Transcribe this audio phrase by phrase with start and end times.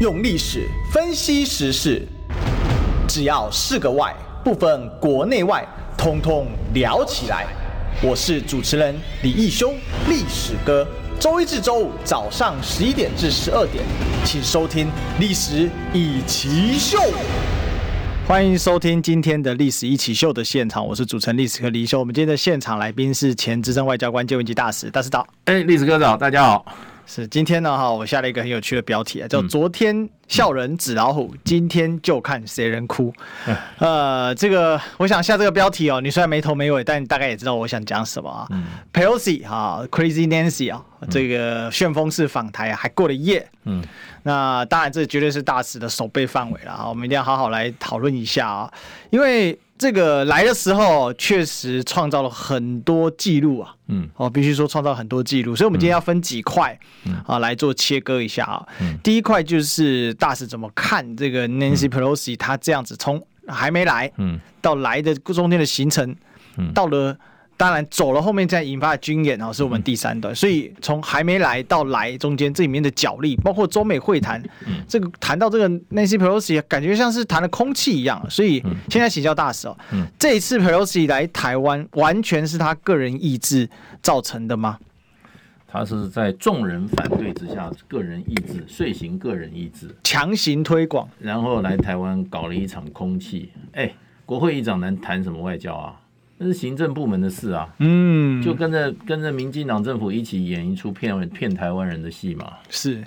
[0.00, 2.04] 用历史分析时事，
[3.06, 5.64] 只要是个“外”，不分国内外，
[5.96, 7.46] 通通聊起来。
[8.02, 9.72] 我是主持人李义修，
[10.08, 10.84] 历史哥。
[11.20, 13.84] 周一至周五早上十一点至十二点，
[14.24, 14.86] 请收听
[15.20, 16.98] 《历史一奇秀》。
[18.26, 22.00] 欢迎收听今天的《历史一起秀》的现场，我是主持人历史哥李修。
[22.00, 25.24] 我们今天的现场来宾是前资深外交官、介文及大使大师早。
[25.44, 26.66] 哎，历史哥早，大家好。
[27.06, 33.12] 是今天呢哈，我下了一个很有趣的标题啊，叫“昨天笑人纸老虎，今天就看谁人哭”。
[33.78, 38.48] 呃，这个我想下这个标题哦，你虽然没头没尾，但你大概也知道我想讲什么啊。
[38.92, 43.46] Pelosi 哈，Crazy Nancy 啊，这个旋风式访台还过了一夜。
[43.64, 43.84] 嗯，
[44.22, 48.72] 那当然这绝对是大使的守备范围了啊，我们一定要好好来讨论一下啊，
[49.10, 49.58] 因为。
[49.84, 58.66] 这个来的时候确实创造了很多记录啊，嗯，哦，必须说创造很多记录，所以我们今天要分几块，嗯，啊来做切割一下啊。
[58.80, 66.16] 嗯，第一块就是大使怎么看这个 Nancy Pelosi，他这样子从还没来，嗯，到来的中间的行程，
[66.56, 67.14] 嗯，到了。
[67.56, 70.34] 当然走了，后面再引发的军演然后，是我们第三段。
[70.34, 74.42] 所以从还没来到来中间，这里面的角力，包括中美会谈，
[74.88, 78.24] 这个谈到这个 Nancy Pelosi，感觉像是谈了空气一样。
[78.28, 79.76] 所以现在请教大使哦，
[80.18, 83.68] 这一次 Pelosi 来台湾，完全是他个人意志
[84.02, 84.78] 造成的吗？
[85.66, 93.50] 他是在众人反对之下，个人意志，遂行个人意志，强行推广，然后来台湾搞了一场空气。
[93.72, 93.92] 哎，
[94.24, 96.00] 国会议长能谈什么外交啊？
[96.36, 102.52] 那是行政部门的事啊，嗯，就跟着跟着民进党政府一起演一出骗骗台湾人的戏嘛。
[102.68, 103.04] 是，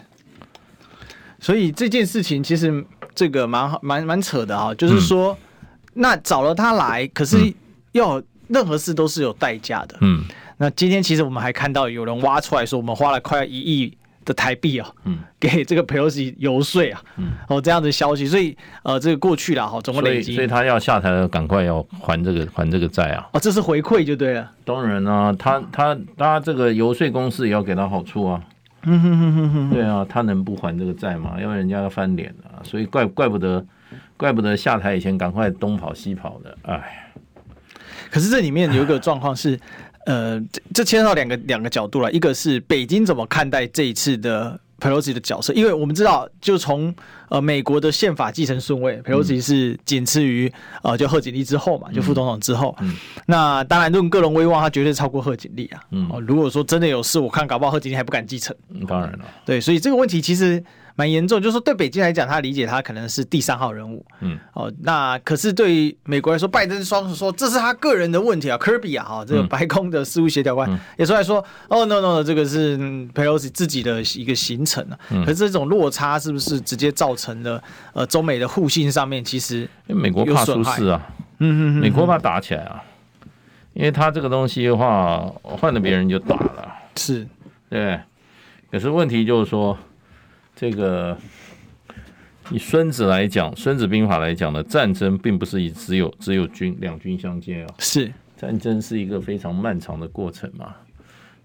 [1.39, 5.38] 所以这件事情其实这个蛮好蛮蛮扯的啊，就是说，嗯、
[5.95, 7.53] 那找了他来，可是
[7.92, 10.23] 要任何事都是有代价的，嗯。
[10.59, 13.96] 那今天其实我们还看到有人挖出来说，我们花了快一亿。
[14.28, 28.43] 的台币啊，嗯，给这个佩洛西游说啊，嗯，哦，这样的消息，所以呃，这个过去了哈，总共累积，所以他要下台了，赶快要还这个还这个债啊，哦，这是回馈就对了，当然啊，他他他这个游说公司也要给他好处啊，
[28.83, 31.37] 嗯哼哼哼哼，对啊，他能不还这个债吗？
[31.39, 33.66] 因为人家要翻脸啊，所以怪怪不得
[34.17, 37.14] 怪不得下台以前赶快东跑西跑的，哎，
[38.11, 39.58] 可是这里面有一个状况是。
[40.07, 46.95] 呃，这这牵涉到两个两个角度了，一个是北京怎么看待这一次的 Pelosi 的角色，因为我们知道，就从
[47.27, 50.49] 呃美国的宪法继承顺位，Pelosi 是仅次于
[50.81, 52.73] 呃就贺锦丽之后嘛，就副总统之后，
[53.25, 55.81] 那当然论个人威望，他绝对超过贺锦丽啊。
[55.91, 58.55] 嗯、呃，如果说真的有事，我看搞不好贺锦丽还不敢继承。
[58.69, 59.25] 嗯，当然了。
[59.45, 60.63] 对，所以这个问题其实。
[60.97, 64.03] 蛮严重，就是说对北京来讲，他理解他可能是第三号人物。
[64.21, 71.37] 嗯，哦，那可是对于美国来说，拜登双手说这是他个人的问题啊，Kirby 啊，哈，这个白宫的事务协调官也出来说，
[71.69, 72.75] 哦，no no，这个是
[73.13, 74.97] Pelosi 自己的一个行程啊。
[75.23, 77.63] 可是这种落差是不是直接造成了
[77.93, 81.07] 呃中美的互信上面其实因为美国怕出事啊，
[81.37, 82.81] 嗯嗯，美国怕打起来啊，
[83.73, 87.27] 因为他这个东西的话，换了别人就打了，是，
[87.69, 87.99] 对，
[88.71, 89.77] 可是问题就是说。
[90.59, 91.15] 这个
[92.49, 100.73] 以孙子来讲，《孙子兵法》来讲呢战争，并不是以只有只有军两军相接啊，是战争是一个非常漫长的过程嘛。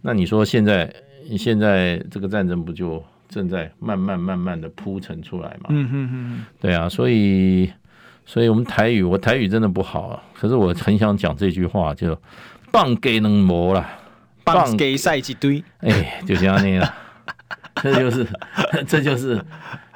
[0.00, 0.90] 那你说现在
[1.36, 5.66] 现在这个战争不就正在慢慢慢慢的铺陈出来嘛？
[5.68, 7.70] 嗯嗯嗯，对啊，所以
[8.24, 12.18] 所以我们台语，我台语真的不好啊，可是我很想讲这句话，就
[12.70, 13.86] 棒给能磨了，
[14.42, 16.90] 棒给赛一堆，哎，就这样那样。
[17.83, 18.27] 这就是，
[18.87, 19.41] 这就是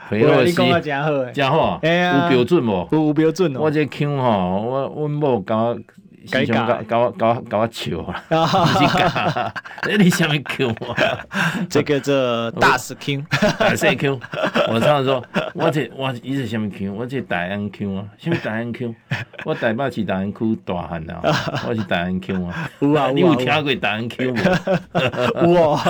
[0.08, 2.88] 肥洛西真好，有标准无？
[2.92, 3.60] 有标准哦。
[3.62, 5.76] 我这腔吼，我我某搞
[6.30, 8.00] 搞搞搞搞我笑
[8.30, 9.52] 啊！
[9.98, 10.74] 你什么腔？
[11.70, 13.22] 这个这大师 Q，，
[13.58, 14.20] 大师 Q，。
[14.68, 16.92] 我常常说，我这我一直什么 Q，？
[16.94, 18.94] 我这大安 Q 啊，什么大安 Q？？
[19.44, 21.20] 我台北是大安区大汉啊，
[21.68, 22.70] 我是大安 Q 啊。
[22.80, 25.54] 有啊，你有听过大安腔无？
[25.54, 25.80] 哇！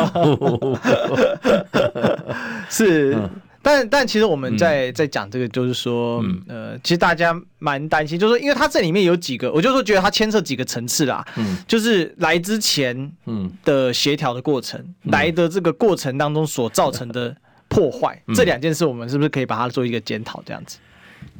[2.68, 3.16] 是，
[3.66, 13.50] 但但其实我们在在讲这个，就是说，呃，其实大家蛮担心，就是说，因为它这里面有几个，我就说觉得它牵涉几个层次啦，嗯，就是来之前，嗯。
[13.64, 17.34] 的协调的过程，来的这个过程当中所造成的
[17.66, 20.40] 破坏，这两件事，我们是不是可以把它做一个检讨？
[20.46, 20.78] 这样子，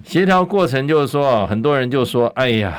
[0.02, 2.76] 协调过程就是说，很多人就说，哎呀，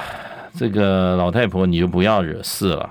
[0.57, 2.89] 这个老太婆你就不要惹事了，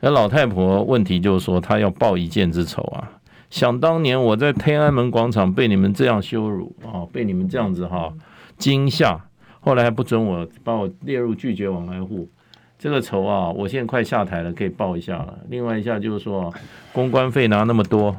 [0.00, 3.10] 那老太婆问题就是说，她要报一箭之仇啊。
[3.54, 8.12] 想当年我在天安门广场被你们这样羞辱啊，被你们这样子哈
[8.58, 9.28] 惊吓，
[9.60, 12.28] 后来还不准我把我列入拒绝往来户，
[12.76, 15.38] 这个仇啊，我现在快下台了，可以报一下了。
[15.48, 16.52] 另外一下就是说，
[16.92, 18.16] 公关费拿那么多，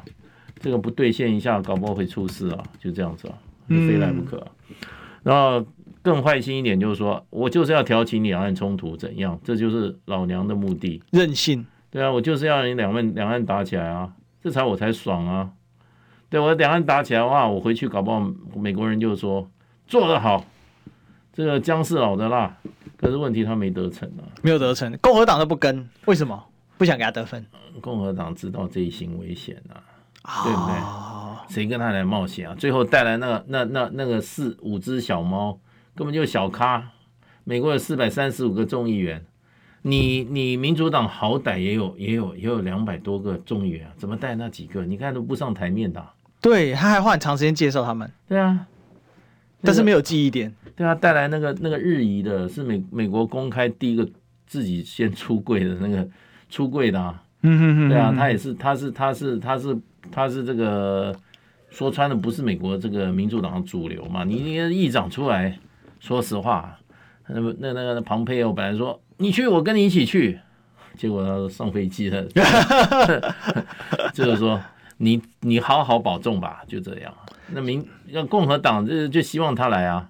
[0.62, 3.36] 这个不兑现一下，搞不好会出事啊，就这样子啊，
[3.70, 4.42] 就非来不可、
[5.22, 5.66] 然后
[6.02, 9.38] 更坏心一点，就是说我就是要挑起两岸冲突，怎样？
[9.44, 11.66] 这就是老娘的目的，任性。
[11.92, 14.14] 对啊，我就是要你两岸两岸打起来啊，
[14.46, 15.50] 这才我才爽啊。
[16.30, 19.50] 对我两岸打起来的话，我回去搞不好美国人就说
[19.88, 20.46] 做得好，
[21.34, 22.56] 这个姜是老的辣。
[22.96, 26.40] 可是问题他没得逞啊，没有得逞，共和党都不跟，为什么？
[26.78, 27.44] 不想给他得分。
[27.82, 29.82] 共和党知道这一行危险啊，
[30.26, 31.56] 哦、对不对？
[31.56, 32.54] 谁跟他来冒险啊？
[32.54, 35.60] 最后带来那个那那那个四五只小猫，
[35.96, 36.92] 根本就是小咖。
[37.44, 39.26] 美国有四百三十五个众议员，
[39.88, 44.84] 你你民主党好歹也有也有也有两百多个众议员啊，怎么带那几个？
[44.84, 46.12] 你看都不上台面的、啊。
[46.42, 48.12] 对，他还花很长时间介绍他们。
[48.28, 48.66] 对啊，
[49.62, 50.52] 但是没有记忆点。
[50.76, 54.10] 对啊，带来那个那个日裔的是美美国公开第一个
[54.48, 56.08] 自己先出柜的那个
[56.50, 57.22] 出柜的啊。
[57.44, 59.78] 嗯哼哼，对啊，他也是，他是，他是，他是，
[60.12, 61.16] 他是这个
[61.70, 64.24] 说穿了不是美国这个民主党的主流嘛？
[64.24, 65.60] 你那个议长出来，
[66.00, 66.76] 说实话，
[67.28, 70.40] 那么那那个庞佩奥本来说你去，我跟你一起去，
[70.98, 72.24] 结果他上飞机了，
[74.14, 74.62] 就是说
[74.98, 77.14] 你你好好保重吧，就这样。
[77.48, 80.10] 那民让共和党就就希望他来啊，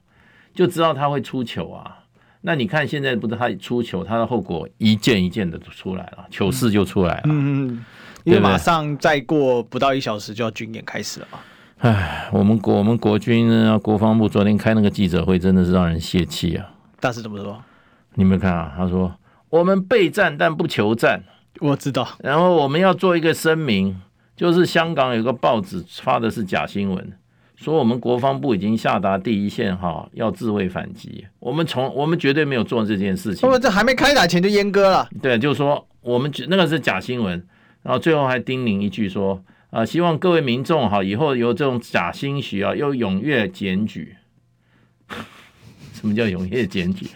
[0.53, 2.00] 就知道他会出糗啊。
[2.41, 7.23] 那你看，现在不是他出糗，他的后果一件一件的出来了，糗事就出来了。
[7.25, 7.85] 嗯嗯，
[8.23, 11.39] 因为马上再过不到一小时就要军演开始了嘛。
[11.79, 16.69] 唉，我们国我们国军呢，国防部昨天开那个记者会，真的是让人泄气啊。
[17.06, 17.63] 大使怎么说？
[18.16, 19.16] 你们看啊，他说
[19.50, 21.22] 我们备战但不求战。
[21.60, 22.07] 我知道。
[22.18, 23.96] 然后我们要做一个声明，
[24.36, 27.13] 就是香港有个报纸发的是假新闻。
[27.56, 31.28] 说我们国防部已经下达第一线哈，要自卫反击。
[31.40, 33.48] 我们从我们绝对没有做这件事情。
[33.60, 35.07] 这还没开打前就阉割了。
[35.22, 37.48] 对，就是说我们那个是假新闻。
[37.84, 44.16] 然后最后还叮咛一句说啊，希望各位民众哈，以后有这种假兴许啊，要踊跃检举。
[46.06, 47.07] 什么叫踊跃检举？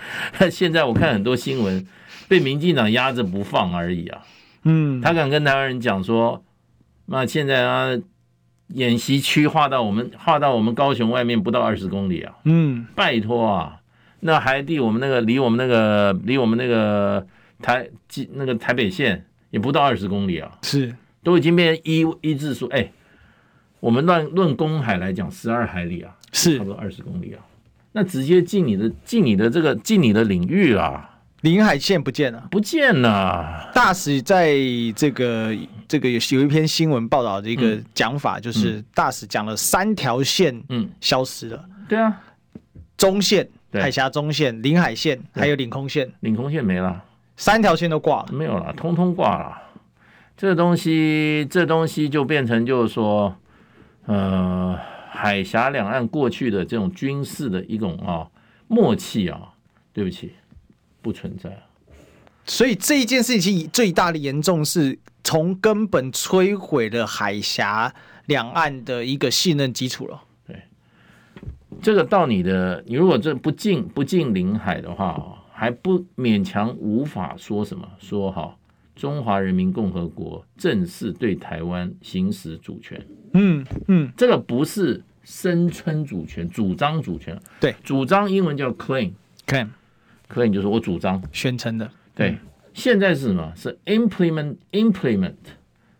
[0.50, 1.86] 现在我看很多新闻
[2.28, 4.22] 被民进党压着不放而已啊。
[4.64, 6.44] 嗯，他敢跟台湾人讲说，
[7.06, 7.96] 那现在啊。
[8.76, 12.36] 演习区划到我们划到我们高雄外面不到二十公里啊！
[12.44, 13.82] 嗯，拜托啊，
[14.20, 17.26] 那海地我们那个离我们那个离我们那个
[17.64, 17.90] 台
[18.34, 20.52] 那个台北县也不到二十公里啊！
[20.62, 22.92] 是，都已经变成一一字数哎，
[23.80, 27.42] 我们论论公海来讲，十二海里啊，是差不多二十公里啊，
[27.92, 31.06] 那直接进你的进你的这个进你的领域啊。
[31.42, 33.72] 领海线不见了，不见了。
[33.74, 34.58] 大使在
[34.94, 35.56] 这个
[35.88, 41.64] 这个有有一篇新闻报道的一个讲法，就是大使讲了三条线，嗯，消失了。
[41.88, 42.22] 对啊，
[42.98, 47.02] 中线、海峡中线、领海线还有领空线，领空线没了，
[47.38, 49.58] 三条线都挂了，没有了，通通挂了。
[50.36, 53.34] 这东西，这东西就变成就是说，
[54.08, 54.78] 呃，
[55.22, 58.30] 海峡两岸过去的这种军事的一种啊
[58.68, 59.54] 默契啊，
[59.94, 60.34] 对不起。
[61.02, 61.64] 不存在，
[62.44, 67.96] 所以这一件事情最大的严重是从根本摧毁了海峡
[68.26, 70.22] 两岸的一个信任基础了。
[70.46, 70.62] 对，
[71.82, 78.58] 这个到你的，你如果这不进不进领海的话，还不勉强无法说什么说哈，
[78.94, 83.02] 中华人民共和国正式对台湾行使主权。
[83.34, 87.40] 嗯嗯，这个不是声称主权，主张主权。
[87.60, 91.88] 对，主张英文叫 claim，claim，claim，就是我主张宣称的。
[92.16, 92.36] 对，
[92.74, 93.54] 现在是什么？
[93.56, 95.36] 是 implement，implement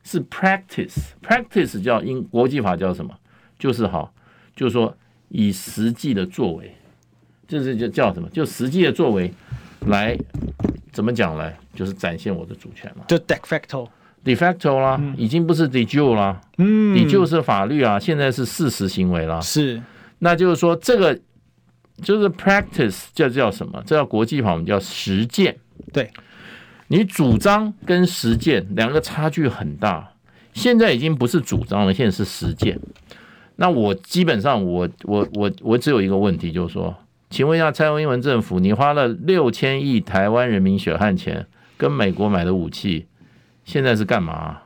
[0.04, 3.16] 是 practice，practice 叫英国际法叫什么？
[3.60, 4.12] 就是好，
[4.56, 6.76] 就是说以实际的作为，
[7.48, 8.28] 这是就叫什么？
[8.32, 9.32] 就实际的作为
[9.86, 10.18] 来
[10.92, 11.54] 怎么讲呢？
[11.76, 13.06] 就是展现我的主权嘛。
[13.08, 13.38] 就 de
[14.24, 19.40] facto，de facto 啦，已经不是 de jure 啦，嗯，de jure 是法律啊，现在是事实行为啦。
[19.42, 19.82] 是，
[20.20, 21.20] 那就是说这个。
[22.02, 23.84] 就是 practice 叫叫什么？
[23.86, 25.58] 这叫国际法，我们叫实践。
[25.92, 26.10] 对，
[26.88, 30.10] 你主张跟实践两个差距很大。
[30.54, 32.80] 现在已经不是主张了，现在是实践。
[33.58, 36.96] 那我基本上我，我我我我只有一个问题，就是说，
[37.30, 41.46] 请问一下蔡英文政府，你花了六千亿台湾人民血汗钱
[41.76, 43.08] 跟美国买的武器，
[43.70, 44.58] 现在是干嘛？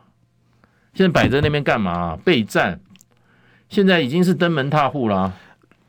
[0.94, 2.16] 现在摆在那边干嘛？
[2.24, 2.80] 备战？
[3.68, 5.34] 现在已经是登门踏户了啊。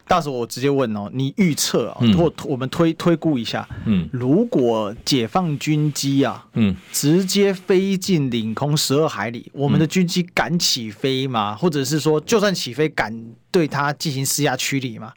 [0.08, 11.54] 大使，我直接问哦，你预测啊，或我们推推估一下，嗯，如果解放军机啊，嗯，直接飞进领空十二海里，我们的军机敢起飞吗？
[11.54, 13.14] 或者是说，就算起飞，敢
[13.52, 15.12] 对它进行施压驱离吗？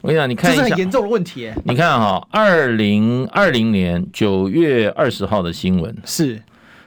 [0.00, 1.52] 我跟你讲，你看一下，这是很严重的问题。
[1.64, 6.42] 你看哈，二零二零年九月二十号的新闻是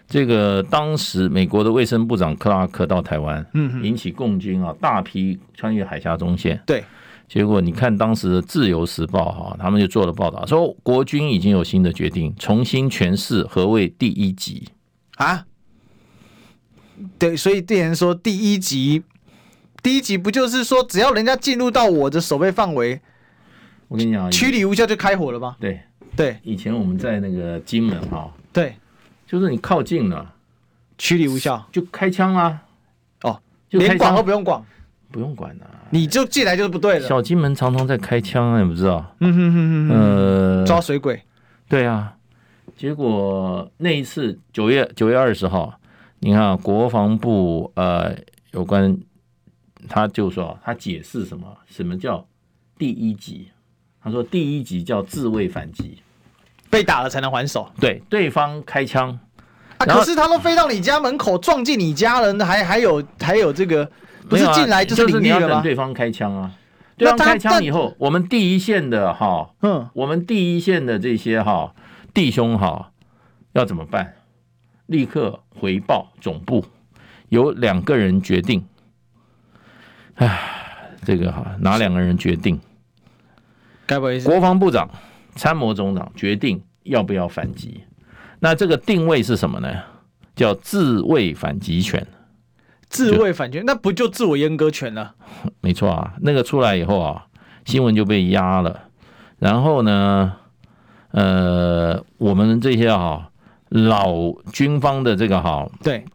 [0.07, 6.61] 这个当时美国的卫生部长克拉克到台湾，嗯，引起共军啊大批穿越海峡中线。
[6.65, 6.81] 对，
[7.27, 14.69] 结果你看当时的《自由时报》哈，他们就做了报道，说国军已经有新的决定，重新诠释何谓第一级
[15.17, 15.45] 啊。
[17.19, 19.03] 对，所以店员说第一级，
[19.83, 23.01] 第一级不就是说只要人家进入到我的守备范围，
[23.89, 25.57] 我跟你讲，驱离无效就开火了吗？
[25.59, 25.81] 对
[26.15, 28.73] 对，以前我们在那个金门哈，对。
[29.27, 30.33] 就是你靠近了，
[30.97, 32.63] 驱离无效就开枪啊！
[33.23, 34.63] 哦，就连管都不用管，
[35.11, 37.07] 不用管啊，你就进来就是不对了。
[37.07, 39.15] 小金门常常在开枪啊，你不知道？
[39.19, 41.21] 嗯哼哼哼，呃，抓水鬼。
[41.67, 42.15] 对啊，
[42.77, 45.77] 结果那一次九月九月二十号，
[46.19, 48.15] 你看啊，国防部呃
[48.51, 48.97] 有关，
[49.89, 51.57] 他就说他解释什么？
[51.67, 52.25] 什么叫
[52.77, 53.49] 第一级？
[54.01, 55.97] 他说第一级叫自卫反击。
[56.69, 59.17] 被打了才能还手，对，对方开枪
[59.77, 63.89] 啊，可是他都飞到你家门口撞进你家人，还还有还有这个，
[64.29, 65.53] 不是进来就是领域了吗？
[65.55, 66.51] 等对方开枪啊，
[66.97, 71.73] 对方开枪以后，我们第一线的哈，嗯，我们第一线的这些哈
[72.13, 72.91] 弟兄哈
[73.53, 74.15] 要怎么办？
[74.87, 76.65] 立刻回报总部，
[77.29, 78.65] 由两个人决定。
[80.15, 80.39] 哎，
[81.05, 82.59] 这个哈哪两个人决定？
[83.85, 84.89] 该不会是国防部长？
[85.37, 87.83] 参谋总长决定要不要反击，
[88.39, 89.69] 那这个定位是什么呢？
[90.35, 92.05] 叫自卫反击权。
[92.89, 95.15] 自卫反击权，那不就自我阉割权了？
[95.61, 97.27] 没错啊，那个出来以后啊，
[97.65, 98.89] 新闻就被压了。
[99.39, 100.33] 然后呢，
[101.11, 103.31] 呃，我们这些哈
[103.69, 106.05] 老军方的这个哈，对，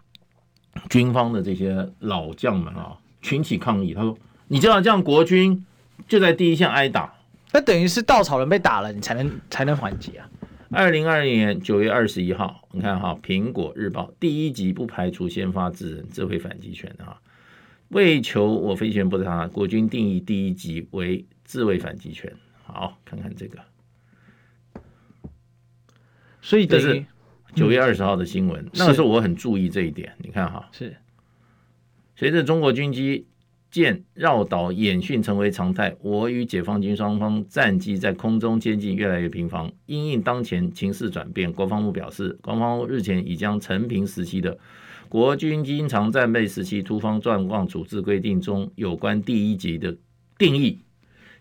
[0.88, 3.94] 军方的这些老将们啊，群起抗议。
[3.94, 4.16] 他说
[4.48, 5.64] ：“你知道这样国军
[6.08, 7.12] 就在第一线挨打。”
[7.52, 10.26] 那等于是稻草人被打了，你才能才能反击啊！
[10.70, 17.20] 二零二零年九月二十一号，你看哈，《苹果日报》第一集不排除先发制人，自卫反击权啊！
[17.88, 22.32] 为求我飞行员不差，国军定义第一集为自卫反击权。
[22.64, 23.58] 好，看看这个，
[26.40, 27.04] 所以这是
[27.54, 28.66] 九月二十号的新闻。
[28.72, 30.96] 那个时候我很注意这一点，你看哈，是
[32.16, 33.26] 随着中国军机。
[33.72, 39.72] 舰绕岛演训成为常态，我与解放军双方战机在空中接近越来越频繁。
[39.86, 44.54] 因应当前情势转变，国防部表示，国防部日前已将陈平时期的
[45.08, 49.96] 《国军经常战备时期突发状况处置规定》中有关第一级的
[50.36, 50.78] 定义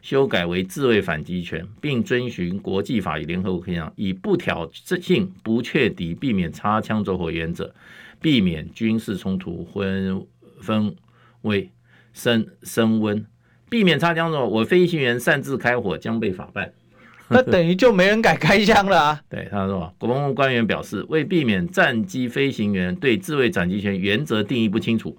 [0.01, 7.75] 修改为自卫反击权，并遵循国际法与联合国宪章，以不挑衅、不确敌、避免擦枪走火原则，
[8.21, 10.25] 避免军事冲突分
[10.61, 10.95] 分
[11.41, 11.69] 为。
[12.13, 13.25] 升升温，
[13.69, 14.59] 避免擦枪走火。
[14.59, 16.73] 我飞行员擅自开火将被法办，
[17.29, 19.21] 那等于就没人敢开枪了啊！
[19.29, 25.17] 对，他说，国防部官员表示，为避免战机飞行员对自卫反击权原则定义不清楚，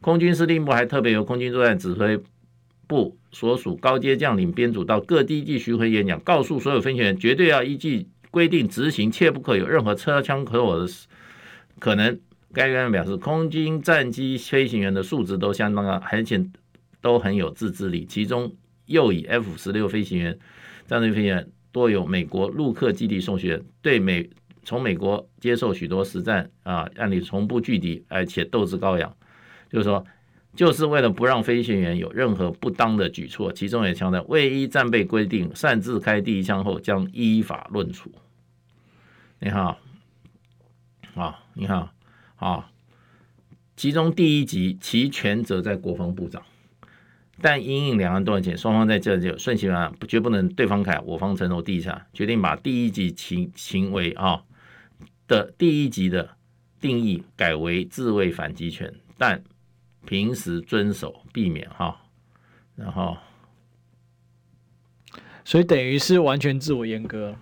[0.00, 2.20] 空军司令部还特别由空军作战指挥
[2.86, 10.86] 部所属高阶将领编组到各地地巡回演讲，告诉所有飞行员绝对要依据规定执行，切不可有任何车枪可火的
[11.78, 12.18] 可能。
[12.56, 16.42] 该官员表示，空军战机飞行员的素质都相当高，而且
[17.02, 18.06] 都很有自制力。
[18.06, 18.50] 其中
[18.86, 20.38] 又以 F 十六飞行员、
[20.86, 24.30] 战斗飞行员多由美国陆克基地送学，对美
[24.64, 29.14] 从美国接受许多实战啊案例，从不惧敌，而且斗志高扬。
[29.68, 30.02] 就是说，
[30.54, 33.52] 就是为了不让飞行员有任何不当的举措。
[33.52, 38.10] 其中也强调，未依战备规定擅自开第一枪后，将依法论处。
[39.40, 39.78] 你好，
[41.16, 41.92] 啊，你好。
[42.36, 42.70] 啊，
[43.76, 46.42] 其中第一级其权责在国防部长，
[47.40, 54.44] 但因应两岸断线，双方在这就顺其自然，绝不能对方开，我方承受地下，决定把第一级行行为啊
[55.26, 56.36] 的第一级的
[56.80, 59.42] 定义改为自卫反击权，但
[60.04, 62.02] 平时遵守，避免哈，
[62.76, 63.16] 然后，
[65.44, 67.36] 所以等于是完全自我阉割。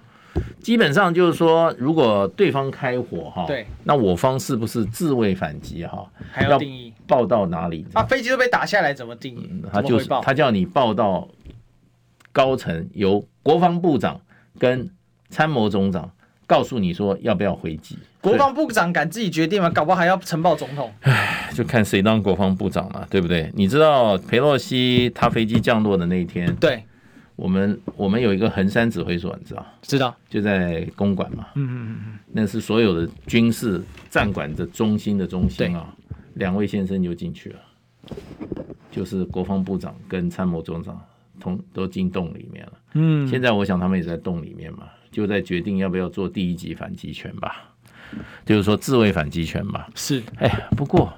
[0.64, 6.10] 基本上就是说，如果对方开火哈，对，那我方是不是自卫反击哈？
[6.32, 7.86] 还要定义报到哪里？
[7.92, 9.46] 啊，飞机都被打下来，怎么定义？
[9.52, 11.28] 嗯、他就是他叫你报到
[12.32, 14.18] 高层，由国防部长
[14.58, 14.90] 跟
[15.28, 16.10] 参谋总长
[16.46, 17.98] 告诉你说要不要回击。
[18.22, 19.68] 国防部长敢自己决定吗？
[19.68, 20.90] 搞不好还要呈报总统。
[21.02, 23.52] 唉，就看谁当国防部长了，对不对？
[23.54, 26.82] 你知道裴洛西他飞机降落的那一天，对。
[27.36, 29.66] 我们我们有一个横山指挥所，你知道？
[29.82, 31.48] 知道，就在公馆嘛。
[31.54, 35.94] 嗯嗯嗯，那是所有的军事战管的中心的中心啊。
[36.34, 37.60] 两位先生就进去了，
[38.90, 41.00] 就是国防部长跟参谋总长
[41.38, 42.72] 同都进洞里面了。
[42.94, 47.72] 嗯，现在我想他们也在洞里面嘛，就在决定要不要做第一级反击权吧。
[48.44, 49.88] 就是说自卫反击权吧。
[49.94, 51.12] 是，哎，不过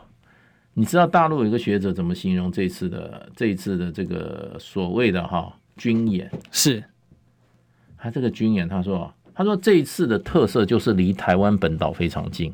[0.75, 6.31] 你知道大陆有一个学者怎么形容这次的这一次的这个所谓的哈军演？
[6.51, 6.85] 是，
[7.97, 12.53] 他这个军演，他说，他说这一次的特色就是离台湾本岛非常近。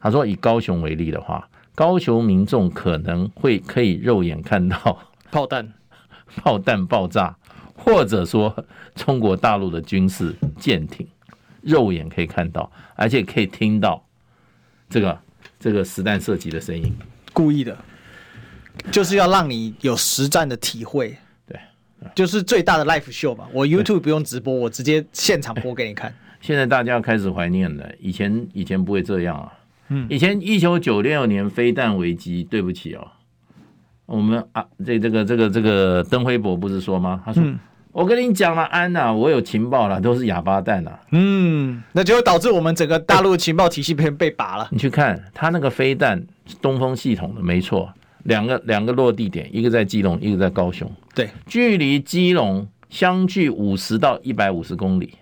[0.00, 4.98] 他说以高雄为例的话，高雄民众可能会可以肉眼看到
[5.30, 5.72] 炮弹、
[6.36, 7.36] 炮弹爆炸。
[7.74, 11.04] 或者说中国大陆的军事舰艇，
[11.62, 14.06] 肉眼可以看到，而且可以听到
[14.88, 15.18] 这个
[15.58, 16.94] 这个实弹射击的声音，
[17.32, 17.76] 故意的，
[18.92, 21.16] 就是要让你有实战的体会。
[22.02, 23.48] 对，就是最大的 live show 吧。
[23.52, 26.12] 我 YouTube 不用直播，我直接现场播给你看。
[26.40, 29.52] 现在大家开始怀念了，以前以前不会这样啊。
[29.88, 33.06] 嗯，以前一九九六年飞弹危机，对不起哦，
[34.06, 37.22] 我们啊，这这个这个这个登辉博不是说吗？
[37.24, 37.42] 他说。
[37.42, 37.58] 嗯
[37.92, 41.00] 我跟你讲了，安娜、啊，我有情报了，都是哑巴蛋呐、啊。
[41.10, 44.66] 嗯，那就会导致我们整个大陆情报体系被被拔了。
[44.70, 46.26] 你去看他那个飞弹，
[46.62, 47.92] 东风系统的没错，
[48.24, 50.90] 两个两个落地点，一个在基隆，一个在高雄。
[51.14, 55.14] 对，距离基隆相距五十到一百五十公里，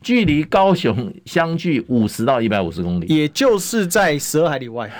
[0.00, 4.90] 距离高雄相距五十到一百五十公里，也就是在十二海里外。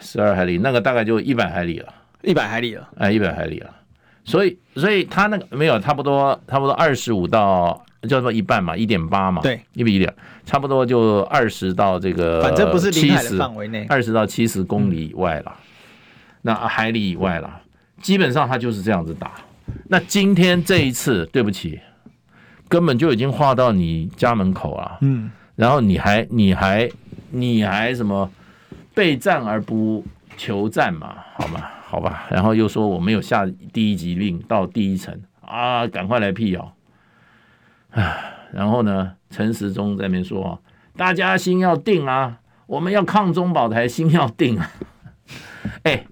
[0.00, 3.70] 十二海里，那个大概就一百海里了，一百海里了，哎，一百海里了。
[4.24, 10.12] 所以，所以他那个没有差不多，差不多二十五到叫做一半嘛，一点八嘛，对，一比一点，
[10.46, 15.54] 差不多就二十到这个，反正不是临海的范围内，二十到七十公里以外了，
[16.42, 17.60] 那海里以外了，
[18.00, 19.32] 基本上他就是这样子打。
[19.88, 21.80] 那今天这一次，对不起，
[22.68, 26.90] 根本就已经划到你家门口了，嗯，然后你还你还
[27.30, 28.30] 你还什么
[28.94, 30.04] 备战而不
[30.36, 31.60] 求战嘛，好吗？
[31.84, 36.72] 好吧，然后又说我没有下第一级令到第一层啊，赶快来辟谣。
[37.90, 38.16] 唉，
[38.52, 40.62] 然后呢，陈时中在那边说，
[40.96, 44.70] 大家心要定啊，我们要抗中保台，心要定啊。
[45.82, 46.06] 哎，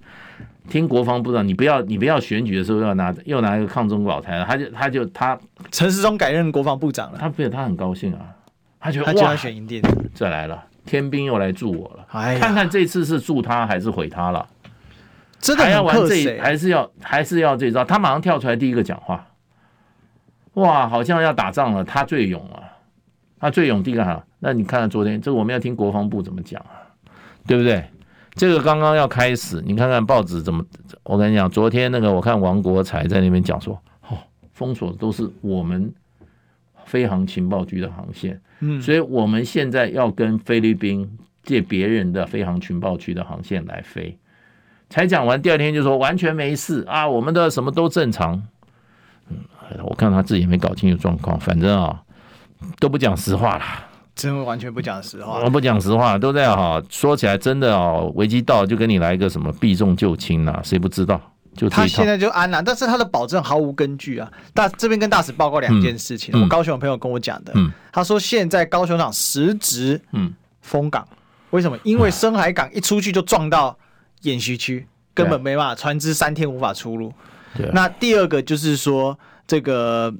[0.68, 5.38] 听国防部长，你不要你不要选举的时候要拿又拿一个抗中保台，他就他就他
[5.70, 8.20] 陈时中改任国防部长了，他不他很高兴啊，
[8.78, 9.82] 他觉得他就要选营电，
[10.14, 14.46] 再来了，天兵又来助我了，哎，看看这次是助他还是毁他了。
[15.40, 17.84] 真的还要玩这，还是要还是要这招？
[17.84, 19.24] 他马上跳出来第一个讲话，
[20.54, 22.58] 哇，好像要打仗了，他最勇啊，
[23.38, 24.24] 他最勇第一个哈。
[24.40, 26.90] 那你看看昨天这个，我们要听国防部怎么讲啊，
[27.46, 27.84] 对不对？
[28.38, 30.64] 这个刚刚要开始，你看看报纸怎么？
[31.02, 33.76] 我跟你讲，昨天那个我看王国才在那边讲说，
[34.08, 34.16] 哦，
[34.52, 35.92] 封锁都是我们
[36.84, 44.16] 飞航情报局的航线，嗯，所以我们现在要跟菲律宾借别人的飞航情报局的航线来飞。
[44.88, 48.40] 才讲完，第二天就说完全没事啊，我们的什么都正常。
[49.28, 49.36] 嗯，
[49.82, 52.02] 我看他自己也没搞清楚状况，反正啊
[52.78, 53.64] 都不讲实话了，
[54.18, 55.38] 真的完全不讲实话。
[55.38, 61.18] 我不讲实话，都在哈说起来真的哦，危机到就跟你来一个什么避重就轻呐，谁不知道？
[61.56, 64.30] 就他现在就安了，但是他的保证毫无根据啊。
[64.52, 71.06] 大这边跟大使报告两件事情，嗯、我高雄的朋友跟我讲的，嗯、他说现在高雄港实质嗯封港，
[71.50, 71.78] 为什么？
[71.84, 73.74] 因为深海港一出去就撞到。
[74.22, 77.12] 演习区根本没办法，船只三天无法出入。
[77.56, 80.12] 对，那第二个就是说，这个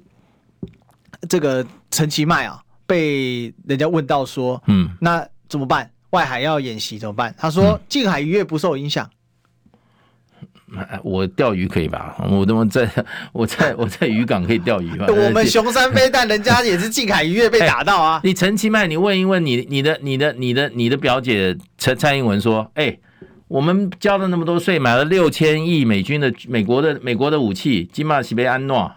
[1.29, 5.88] 这个陈其迈啊，被人家问到说，嗯，那怎么办？
[6.11, 7.33] 外海要演习怎么办？
[7.38, 9.09] 他说，近海渔业不受影响。
[11.03, 12.16] 我钓鱼可以吧？
[12.31, 12.90] 我怎么在
[13.33, 15.07] 我在 我在渔港可以钓鱼吧？
[15.09, 18.20] 我们熊山飞弹，人家也是近海渔业被打到啊。
[18.24, 22.98] 你陈其迈，你问一问你你的你的你的你的表姐陈蔡英文说，哎。
[23.48, 28.92] 我们交了那么多税，买了六千亿美军的美国的美国的武器，金马西贝安诺，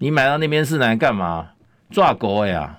[0.00, 1.46] 你买到那边是来干嘛？
[1.90, 2.78] 抓狗呀！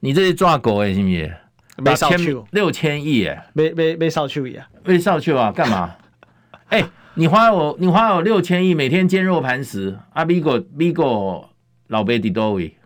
[0.00, 1.36] 你这是抓狗哎，是不是？
[1.78, 4.68] 没少去六千亿哎，没没没少去啊？
[4.84, 5.52] 没少去啊？
[5.52, 5.94] 干嘛？
[6.68, 9.96] 哎、欸，你花我你花我六千亿，每天坚若磐石。
[10.12, 11.48] 啊，美国美国
[11.86, 12.76] 老爸在多位？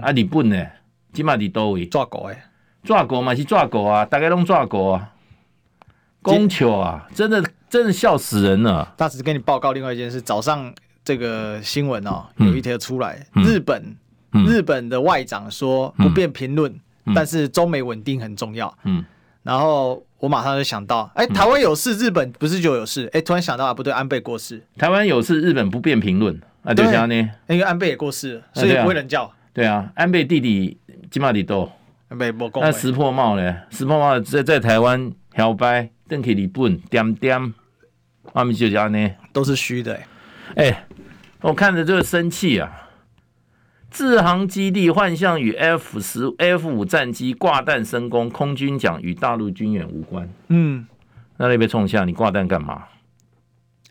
[0.00, 0.64] 啊，日本呢？
[1.12, 1.84] 金马在多位？
[1.86, 2.44] 抓狗哎，
[2.84, 5.12] 抓狗嘛是抓狗啊，大家拢抓狗啊。
[6.22, 8.92] 供求啊，真的真的笑死人了。
[8.96, 10.74] 大使跟你报告另外一件事，早上
[11.04, 13.96] 这个新闻哦，有一条出来，嗯、日本、嗯、
[14.46, 16.72] 日本的外长说不便评论，
[17.04, 18.72] 嗯、但是中美稳定很重要。
[18.84, 19.04] 嗯，
[19.42, 23.08] 然后我马上就想到，哎，台湾有事，日本不是就有事？
[23.12, 27.14] 哎，突然想到啊，不对，安倍过世，台湾有事，日本不便评论啊，对这样呢？
[27.48, 29.32] 因为安倍也过世了，所以不会人叫。
[29.52, 30.78] 对啊，安倍弟弟
[31.10, 31.72] 金马里多，
[32.08, 32.50] 安倍不。
[32.56, 33.56] 那石破茂呢？
[33.70, 35.90] 石破茂在在台湾摇摆。
[36.08, 37.52] 邓克里本点点，
[38.34, 39.98] 外面就这样呢，都是虚的
[40.54, 40.86] 哎。
[41.40, 42.85] 我看着就生气啊！
[43.96, 50.28] 志航基地幻象与 F 十 F 五战机挂弹升空，空军讲与大陆军演无关。
[50.48, 50.86] 嗯，
[51.38, 52.82] 那那边冲下，你挂弹干嘛？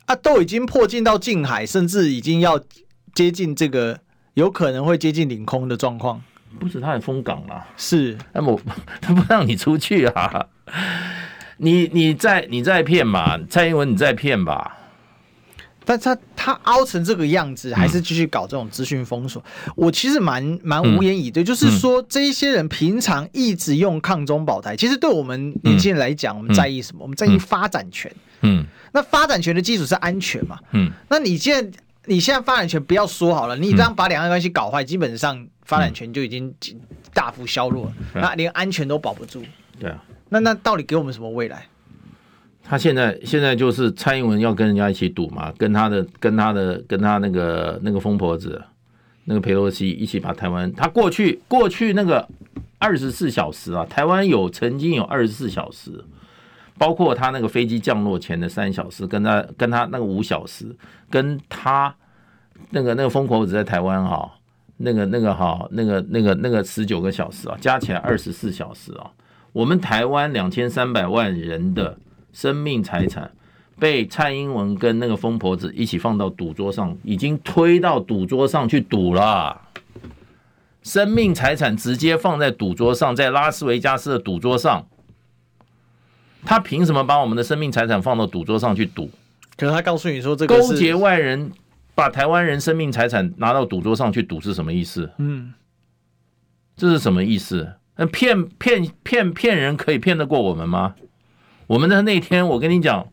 [0.05, 2.61] 啊，都已经迫近到近海，甚至已经要
[3.15, 3.99] 接近这个
[4.35, 6.21] 有可能会接近领空的状况。
[6.59, 7.65] 不是，他很封港了。
[7.75, 8.61] 是，那么
[9.01, 10.45] 他不让你出去啊？
[11.57, 13.39] 你你在你在骗嘛？
[13.49, 14.77] 蔡英文你在骗吧？
[15.85, 19.43] 但他他凹成这个样子，还是继续搞这种资讯封锁。
[19.65, 27.03] 嗯、我其实蛮蛮无言以对，嗯、就是说这一些人平常一直用抗中保台，其实对我们年轻人来讲，我们在意什么？
[27.03, 28.11] 我们在意发展权。
[28.41, 30.59] 嗯，那发展权的基础是安全嘛？
[30.71, 36.53] 嗯，那你现在你现在发展权不要说好了，你这样把两岸关系搞坏，基本上发展权就已经
[37.13, 39.43] 大幅削弱了，那连安全都保不住。
[39.79, 41.65] 对啊，那那到底给我们什么未来？
[42.67, 48.59] 他现在现在就是蔡英文要跟人家一起赌嘛，跟他的跟他的跟他那个那个疯婆子，
[49.25, 52.27] 那个裴洛西一起把台湾，他过去过去那个
[52.79, 56.03] 二十四小时啊，台湾有曾经有二十四小时，
[56.79, 60.75] 包括他那个飞机降落前的三小时，跟他跟他那个五小时，
[61.11, 61.93] 跟他
[62.71, 64.39] 那个那个疯婆子在台湾哈，
[64.77, 69.11] 那个那个哈那个那个那个十九个小时啊，加起来二十四小时啊，
[69.53, 71.99] 我们台湾两千三百万人的。
[72.35, 73.31] 生命财产
[73.79, 79.61] 被蔡英文跟那个疯婆子一起放到赌桌上，已经推到赌桌上去赌了。
[80.83, 84.85] 生命财产直接放在赌桌上，在拉斯维加斯的赌桌上，
[86.43, 89.09] 他凭什么把我们的生命财产放到赌桌上去赌？
[89.55, 91.49] 可是他告诉你说，这个勾结外人
[91.95, 95.09] 把台湾人生命财产拿到赌桌上去赌是什么意思？
[95.19, 95.53] 嗯，
[96.75, 97.75] 这是什么意思？
[97.95, 100.95] 那骗骗骗骗人可以骗得过我们吗？
[101.67, 103.07] 我们的那天，我跟你讲，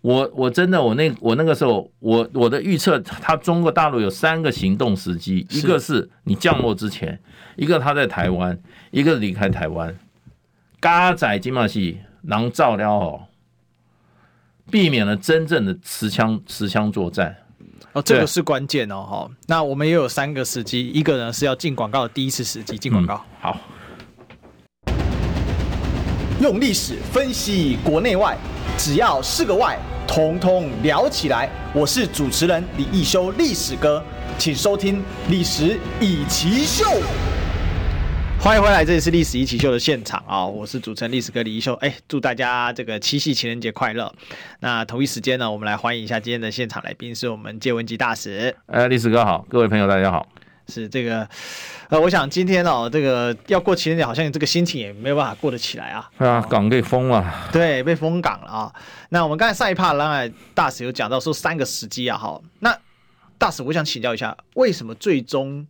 [0.00, 7.20] 我我真的，我那我那个时候，我我的预测，他中国大陆有三个行动时机，一个是你降落之前，
[7.56, 8.58] 一个他在台湾，
[8.90, 9.94] 一个离开台湾。
[10.78, 13.22] 嘎仔金马戏能照料哦，
[14.70, 17.36] 避免了真正的持枪持枪作战。
[17.92, 19.30] 哦，这个是关键哦，哈。
[19.48, 23.16] 那我们也有三个时机，一个呢是要进广告的第一次时机，进广告。
[23.16, 23.60] 嗯，好。
[26.40, 28.34] 用历史分析国内外，
[28.78, 31.46] 只要是个“外”，统统聊起来。
[31.74, 34.02] 我是主持人李一修，历史哥，
[34.38, 34.96] 请收听
[35.28, 36.86] 《历史以奇秀》。
[38.40, 40.46] 欢迎回来，这里是《历史一起秀》的现场啊！
[40.46, 41.74] 我是主持人历史哥李一修。
[41.74, 44.10] 哎，祝大家这个七夕情人节快乐！
[44.60, 48.56] 那同一时间呢，我们来欢迎一下今天的现场来宾，是我们借文吉大使。
[48.64, 50.26] 哎，历史哥好，各位朋友大家好。
[50.70, 51.28] 是这个，
[51.88, 56.08] 呃，我想今天哦，这个要过情人节，好像这个心情也没有办法过得起来啊。
[56.16, 57.50] 对啊，港被封了。
[57.52, 58.72] 对，被封港了啊。
[59.08, 62.40] 那我们刚才上一趴，刚才大使有讲到说三个时机啊，哈。
[62.60, 62.78] 那
[63.36, 65.66] 大使，我想请教一下，为什么最终，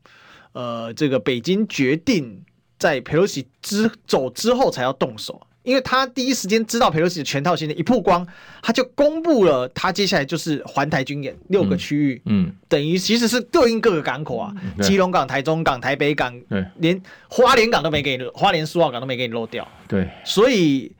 [0.52, 2.44] 呃，这个北京决定
[2.78, 5.40] 在佩洛西之走之后才要动手？
[5.62, 8.26] 因为他第一时间知道佩洛西的全套行程一曝光，
[8.62, 20.90] 他就公布了他接下来就是环台军演六个区域，嗯，嗯等于其实是对应各个港口啊，嗯、基隆港、台中港、台北港，对，连花莲港都没给你，花莲苏澳港都没给你漏掉，对，所以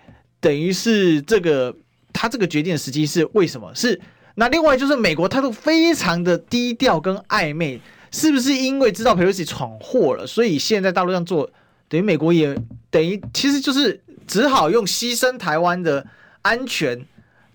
[0.41, 1.75] 等于是这个
[2.13, 3.75] 他这个决定的时机是为什么？
[3.75, 3.99] 是
[4.35, 11.51] 那另外就是美国态度非常的低调跟暧昧，是不是因为知道佩洛西闯祸了，所以现在大陆上做，
[11.89, 12.55] 等于美国也
[12.91, 13.99] 等于其实就是。
[14.31, 16.07] 只好用牺牲台湾的
[16.43, 17.05] 安全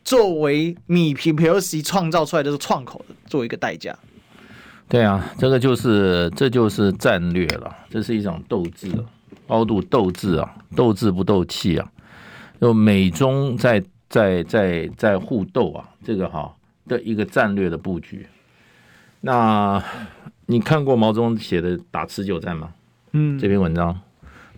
[0.03, 3.97] 作为米平裴洛西创造出来的创口作为一个代价。
[4.89, 8.91] 对啊，这个就是这就是战略了，这是一场斗志，
[9.47, 11.89] 高度斗志啊，斗志不斗气啊。
[12.59, 16.53] 就美中在在在在互斗啊，这个哈
[16.89, 18.27] 的一个战略的布局。
[19.21, 19.81] 那
[20.45, 22.73] 你看过毛泽东写的《打持久战》吗？
[23.13, 23.97] 嗯，这篇文章，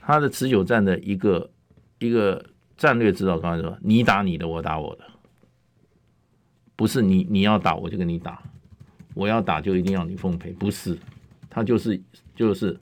[0.01, 1.47] 他的持久战的一个。
[1.99, 2.43] 一个
[2.75, 5.03] 战略指导，刚才说，你打你的，我打我的，
[6.75, 8.41] 不是你你要打我就跟你打，
[9.13, 10.97] 我要打就一定要你奉陪，不是，
[11.49, 11.99] 他就是
[12.35, 12.77] 就是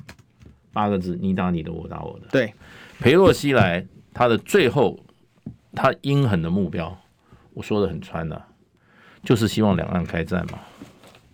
[0.73, 2.27] 八个字，你打你的，我打我的。
[2.29, 2.53] 对，
[2.99, 4.99] 裴洛西来，他的最后
[5.73, 6.97] 他阴狠的目标，
[7.53, 8.41] 我说的很穿的，
[9.23, 10.59] 就是希望两岸开战嘛。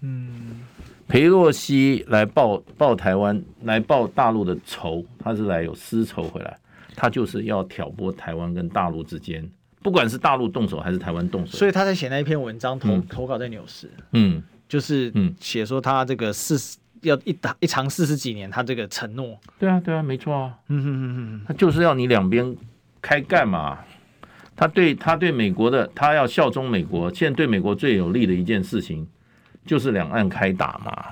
[0.02, 0.62] 嗯，
[1.08, 6.60] 裴洛西来报报台湾，来报大陆的仇，他是来有私仇回来。
[6.96, 9.50] 他就是要挑拨台湾跟大陆之间，
[9.82, 22.56] 不管是大陆动手还是台湾动手，所以他在写那一篇文章投、嗯、投稿在《纽时》，嗯，就是嗯写说他这个四十要一打一长四十几年，他这个承诺，对啊对啊，没错啊，嗯哼哼哼，他就是要你两边
[23.02, 23.80] 开干嘛？
[24.56, 29.08] 他对他对美国的，他要效忠美国，现在对美国最有利的一件事情
[29.66, 31.06] 就是两岸开打嘛。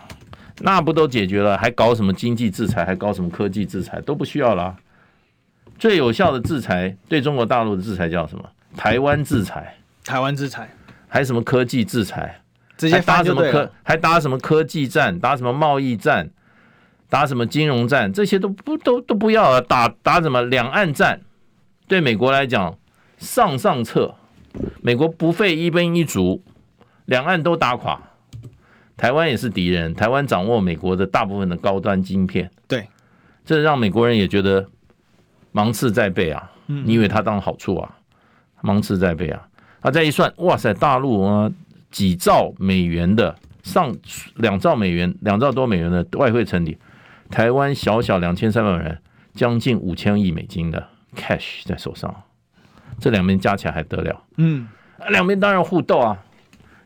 [0.62, 1.58] 那不都解决了？
[1.58, 2.86] 还搞什么经济制裁？
[2.86, 4.00] 还搞什么科技制裁？
[4.02, 4.78] 都不需要了。
[5.80, 8.44] 最有效的制裁对中国大陆的制裁叫什么？
[8.76, 9.76] 台湾制裁。
[10.04, 10.70] 台湾制裁，
[11.08, 12.42] 还什么科技制裁？
[12.78, 13.72] 直接打什么科？
[13.84, 15.20] 还打什么科技战？
[15.20, 16.30] 打什么贸易战？
[17.10, 18.12] 打什么金融战？
[18.12, 19.62] 这些都不都都不要了。
[19.62, 21.22] 打打什么两岸战？
[21.88, 22.78] 对美国来讲，
[23.18, 24.16] 上上策。
[24.82, 26.44] 美国不费一兵一卒，
[27.06, 28.02] 两岸都打垮。
[28.98, 32.50] 台湾也是敌人，台湾掌握美国的大部分的高端晶片。
[32.68, 32.88] 对，
[33.46, 34.68] 这让美国人也觉得
[35.52, 36.52] 芒刺在背啊。
[36.68, 37.96] 你以为他当好处啊？
[38.62, 39.48] 芒刺在背啊。
[39.82, 41.52] 他再一算，哇塞，大陆啊，
[41.90, 43.96] 几兆美元的上
[44.36, 46.78] 两兆美元，两兆多美元的外汇存底，
[47.32, 49.02] 台湾小小两千三百万人，
[49.34, 52.14] 将近五千亿美金的 cash 在手上，
[53.00, 54.24] 这两边加起来还得了？
[54.38, 54.68] 嗯，
[55.10, 56.18] 两边当然互斗啊。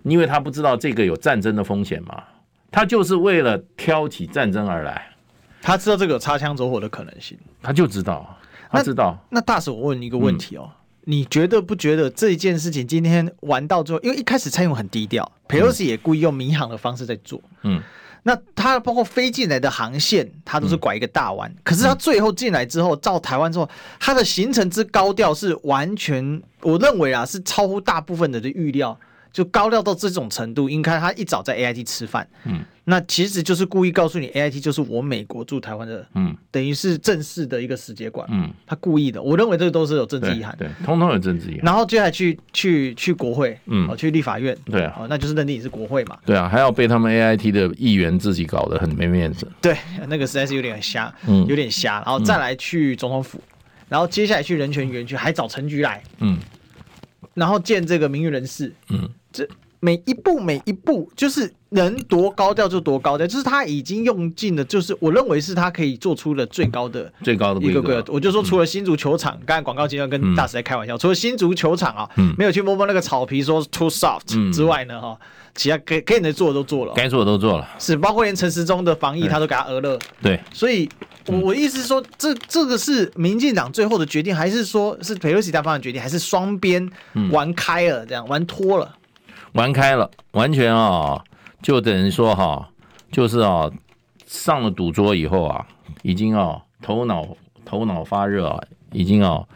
[0.04, 2.24] 你以为他不知道这个有战争的风险吗？
[2.72, 5.10] 他就是为了挑起战争而来，
[5.62, 8.38] 他知道这个有擦枪走火的可能性，他就知道，
[8.74, 9.18] 他知道。
[9.30, 10.70] 那，那大使，我问你一个问题哦。
[10.70, 17.82] 嗯你觉得不觉得这一件事情今天玩到最后，因为一开始蔡英文很低调，裴洛西也故意用民航的方式在做，嗯，
[18.24, 28.98] 那他包括飞进来的航线，他都是拐一个大弯，可是他最后进来之后，到台湾之后，他的行程之高调是完全，我认为啊，是超乎大部分人的预料。
[29.34, 41.62] 就高调到这种程度，应该他一早在 A I T 吃饭，嗯，那其实就是故意告诉你 A I T 就是我美国驻台湾的，嗯，等于是正式的一个使节馆，嗯，他故意的，我认为这个都是有政治意涵，对，通通有政治意涵。
[41.64, 49.76] 然后接下来去去去国会，嗯，去立法院，对啊，那就是认定你是国会嘛，对啊，还要被他们 A I T 的议员自己搞得很没面子，对，
[50.08, 53.42] 那个实在是有点瞎，嗯，有点瞎，然后再来去总统府，
[53.90, 56.38] 然后接下来去人权园区，还找陈局来，嗯，
[57.34, 59.46] 然后见这个名誉人士，嗯，这。
[59.80, 68.14] 每一步每一步，就是能多高调就多高调，就是他已经用尽了，就是我认为是他可以做出的最高的最高的一个规格。
[68.14, 75.20] 我就说，除了新足球场，刚才广告阶段跟大使在开玩笑，除了新足球场啊，没有去摸摸那个草皮说 too soft 之外呢，哈，
[75.54, 80.00] 其他该该能做的都做了，该做的都做了，是包括连陈时中的防疫，他都给他讹了。
[80.22, 80.88] 对，所以
[81.26, 86.90] 我我意思是说，这这个是民进党最后的决定，还是说是佩洛西他方的决定，还是双边
[87.32, 88.96] 玩开了，这样玩脱了？
[89.54, 91.24] 玩开了，完全啊、
[91.62, 92.72] 就等于说哈、
[93.12, 93.72] 就是啊、
[94.26, 95.68] 上了赌桌以后啊，
[96.02, 99.48] 已经啊、哦，头脑头脑发热啊，已经啊、哦，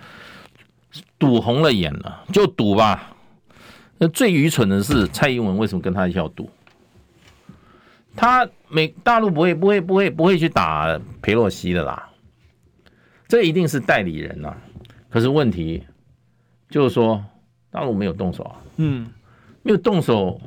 [1.17, 3.15] 赌红了眼了，就赌吧。
[3.97, 6.47] 那最愚蠢的是蔡英文为什么跟他一起要赌？
[8.15, 12.09] 他美大陆不会不会不会不会去打裴洛西的啦，
[13.27, 14.57] 这一定是代理人呐、啊。
[15.09, 15.83] 可是问题
[16.69, 17.25] 就是说，
[17.71, 19.07] 大陆没有动手啊，嗯。
[19.67, 20.39] 没有动手，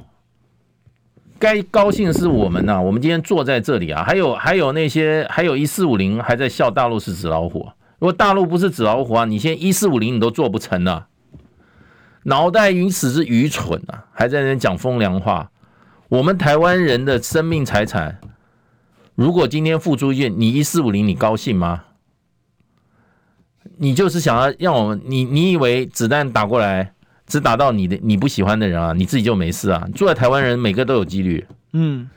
[1.38, 7.68] 该高兴是我们呐、我们今天坐在这里啊，还有还有那些，还有一四五零还在笑大陆是纸老虎。
[7.98, 11.09] 如果大陆不是纸老虎啊，你现在一四五零你都做不成啊，
[12.22, 15.50] 脑袋因此是愚蠢啊，还在那边讲风凉话。
[16.09, 18.20] 我们台湾人的生命财产，
[19.14, 21.85] 如果今天付诸一件，你一四五零你高兴吗？
[23.76, 26.94] 你就是想要让我们，你你以为子弹打过来？
[27.31, 29.88] 只打到你的你不喜欢的人啊，你自己就没事啊。
[29.95, 31.47] 住在台湾人每个都有几率。
[31.73, 32.11] 嗯，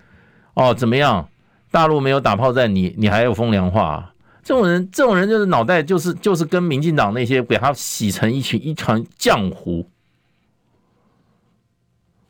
[0.55, 1.29] 哦，怎么样？
[1.69, 4.13] 大陆没有打炮战，你你还有风凉话啊？
[4.43, 9.87] 这种人，这种人就是脑袋就是就是跟民进党那些给他洗成一群一团浆糊。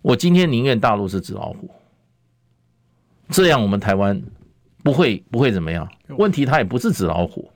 [0.02, 1.69] 我今天宁愿大陆是纸老虎，
[3.30, 4.22] 这样我们台湾
[4.84, 5.89] 不会不会怎么样。
[6.17, 7.50] 问题他也不是纸老虎。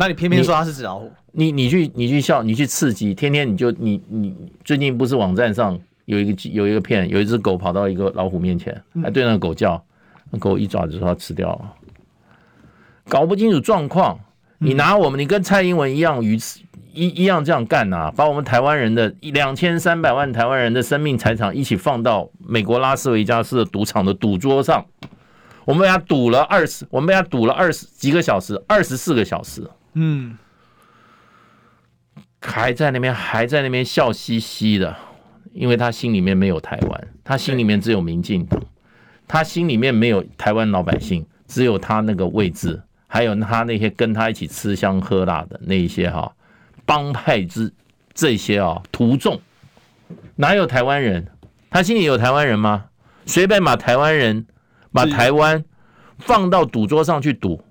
[0.00, 1.12] 那你偏偏说他是纸老虎？
[1.32, 4.34] 你你去你去笑，你去刺激，天天你就你你
[4.64, 9.84] 最近不是网站上有一个有一个片，有一只狗跑到一个老虎面前，还对那个狗叫，
[10.30, 11.74] 那狗一爪子说它吃掉了，
[13.10, 14.18] 搞不清楚状况。
[14.56, 16.38] 你拿我们，你跟蔡英文一样，鱼
[16.94, 24.86] 一一样这样干呐，把我们台湾人的两千三百万台湾人的生命财产一起放到美国拉斯维加斯的赌场的赌桌上，
[25.66, 29.62] 我们被他赌了二十，我们被他赌了二十几个小时，二十四个小时。
[29.94, 30.38] 嗯，
[32.40, 34.96] 还在那边，还在那边笑嘻嘻的，
[35.52, 38.60] 因为他心里面没有台湾，他心里面只有民进党，
[39.26, 46.32] 他心里面没有台湾老百姓，只有他那个位置，还有他那些跟他一起吃香喝辣的那一些哈
[46.86, 47.72] 帮派之
[48.14, 49.40] 这些啊徒众，
[50.36, 51.26] 哪有台湾人？
[51.70, 52.86] 他心里有台湾人吗？
[53.26, 54.46] 随便把台湾人
[54.92, 55.64] 把台湾
[56.18, 57.64] 放到赌桌上去赌。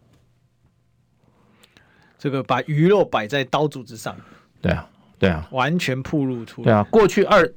[2.20, 4.14] 这个把鱼肉摆在刀俎之上，
[4.62, 4.86] 对啊，
[5.18, 6.66] 对啊，完全暴露出来。
[6.66, 7.50] 对啊，过去二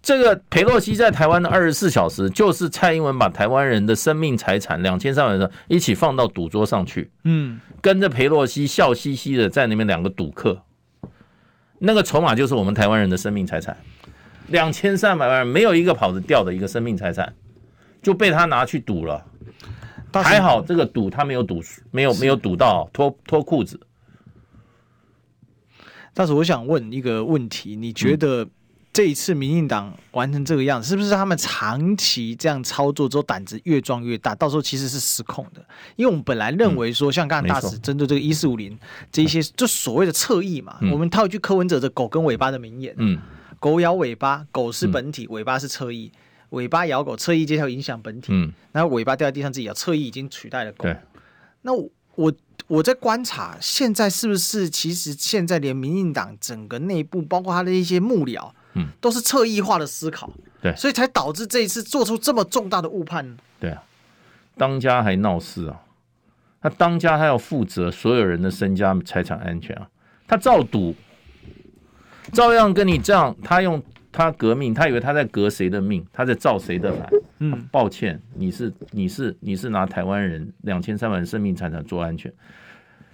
[0.00, 10.62] 这个裴洛西在台湾的二十四小时，就是蔡英文把台湾人的生命财产两千三百人一起放到赌桌上去，嗯，跟着裴洛西笑嘻嘻的在那边两个赌客，
[11.80, 13.76] 那个筹码就是我们台湾人的生命财产，
[14.46, 17.34] 两千三百万人没有一个跑得掉的一个生命财产，
[18.00, 19.26] 就被他拿去赌了。
[20.12, 23.78] 还好这个赌他没有赌，没有没有赌到脱脱裤子。
[26.16, 28.42] 但是我想问一个问题，你觉得？
[28.42, 28.50] 嗯。
[28.96, 34.34] 这一次民进党完成这个样子，是不是他们长期这样操作之后胆子越壮越大？
[34.34, 35.62] 到时候其实是失控的，
[35.96, 38.74] 因为我们本来认为说，像刚才大使针对这个一四五零
[39.12, 43.18] 这一些，就所谓的侧翼嘛，我们套一句柯文哲的“狗跟尾巴”的名言，嗯，
[43.60, 46.10] 狗咬尾巴，狗是本体，尾巴是侧翼，
[46.48, 50.84] 尾巴咬狗，侧翼接下来影响本体，嗯，然后尾巴掉在地上自己咬，侧翼已经取代了狗。
[50.84, 50.96] 对，
[51.60, 51.74] 那
[52.14, 52.32] 我
[52.66, 58.50] 我在观察，现在是不是其实现在连民进党整个内部，包括他的一些幕僚。
[58.78, 63.36] 嗯，都是侧翼化的思考，对，所以才导致这一次做出这么重大的误判。
[63.58, 63.82] 对啊，
[64.58, 65.80] 当家还闹事啊，
[66.60, 69.88] 他当家他要负责所有人的身家财产安全啊，
[70.28, 70.94] 他照赌，
[72.34, 77.08] 照样跟你这样，他用他革命，他以为他在革谁的命，他在造谁的反。
[77.38, 82.32] 嗯，抱歉，你是你是你是拿台湾人两千三百人生命财产做安全，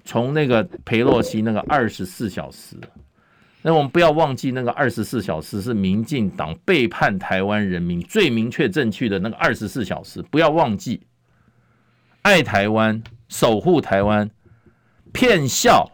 [0.05, 2.77] 从那个裴洛西那个二十四小时。
[3.65, 11.07] 那我们不要忘记，那个二十四小时是民进党背叛台湾人民最明确证据的那个二十四小时，不要忘记，
[12.23, 14.29] 爱台湾、守护台湾、
[15.13, 15.93] 骗笑，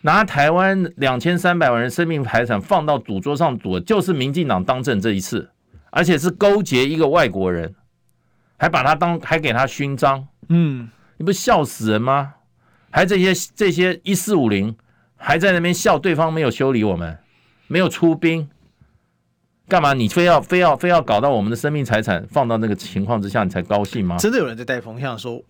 [0.00, 5.50] 拿台湾两千三百万人生命财产放到赌桌上赌，就是民进党当政这一次，
[5.90, 7.74] 而且是勾结一个外国人，
[8.56, 12.34] 还把他当还给他勋章，嗯，你不笑死人吗？
[12.90, 14.76] 还这些这些一四五零。
[15.22, 17.18] 还在那边笑，对方没有修理我们，
[17.66, 18.48] 没有出兵，
[19.68, 19.92] 干嘛？
[19.92, 24.16] 你非要非要非要搞到我们的生命财产放到那个情况之下，你才高兴吗？
[24.16, 25.42] 真的有人在带风向说，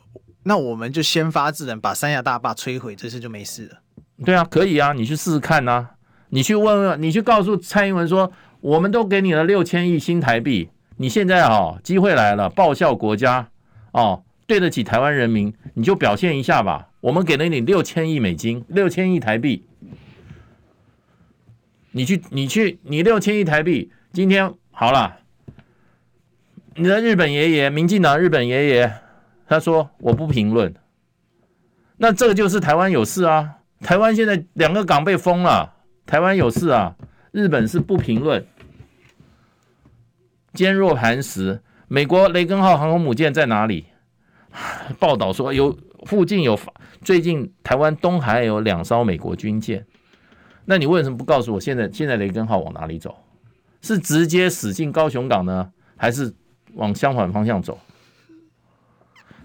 [0.43, 3.79] 那我们就先发制人，把三峡大坝摧毁，这次就没事了。
[4.25, 5.91] 对啊，可以啊，你去试试看啊，
[6.31, 13.49] 你去问问，你去告诉蔡英文说，我们都给你了六千亿新台币，你现在哦，机会来了，报效国家
[13.93, 16.89] 哦，对得起台湾人民，你就表现一下吧。
[17.01, 19.65] 我们给了你六千亿美金，六千亿台币，
[21.93, 25.21] 你去，你去，你六千亿台币，今天好了，
[26.75, 28.93] 你的日本爷爷，民进党日本爷爷，
[29.49, 30.75] 他说我不评论，
[31.97, 35.73] 那这个就是台湾有事啊，台湾现在两个港被封了，
[36.05, 36.95] 台湾有事啊，
[37.33, 38.45] 日本是不评论，
[40.53, 43.87] 坚若磐石，美国雷根号航空母舰在哪里？
[44.99, 46.59] 报道说有附近有。
[47.03, 49.87] 最近台湾东海有两艘美国军舰，
[50.67, 53.17] 那你为什么不告诉我现在现在雷根号往哪里走？
[53.81, 56.35] 是直接驶进高雄港呢，还是
[56.75, 57.79] 往相反方向走？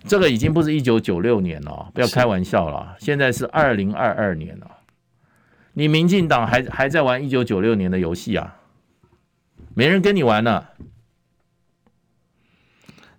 [0.03, 4.69] 这个已经不是一九九六年了，不要开玩笑了，现在是二零二二年了。
[5.71, 8.57] 你民进党还还在玩一九九六年的游戏啊？
[9.73, 10.71] 没人跟你玩了。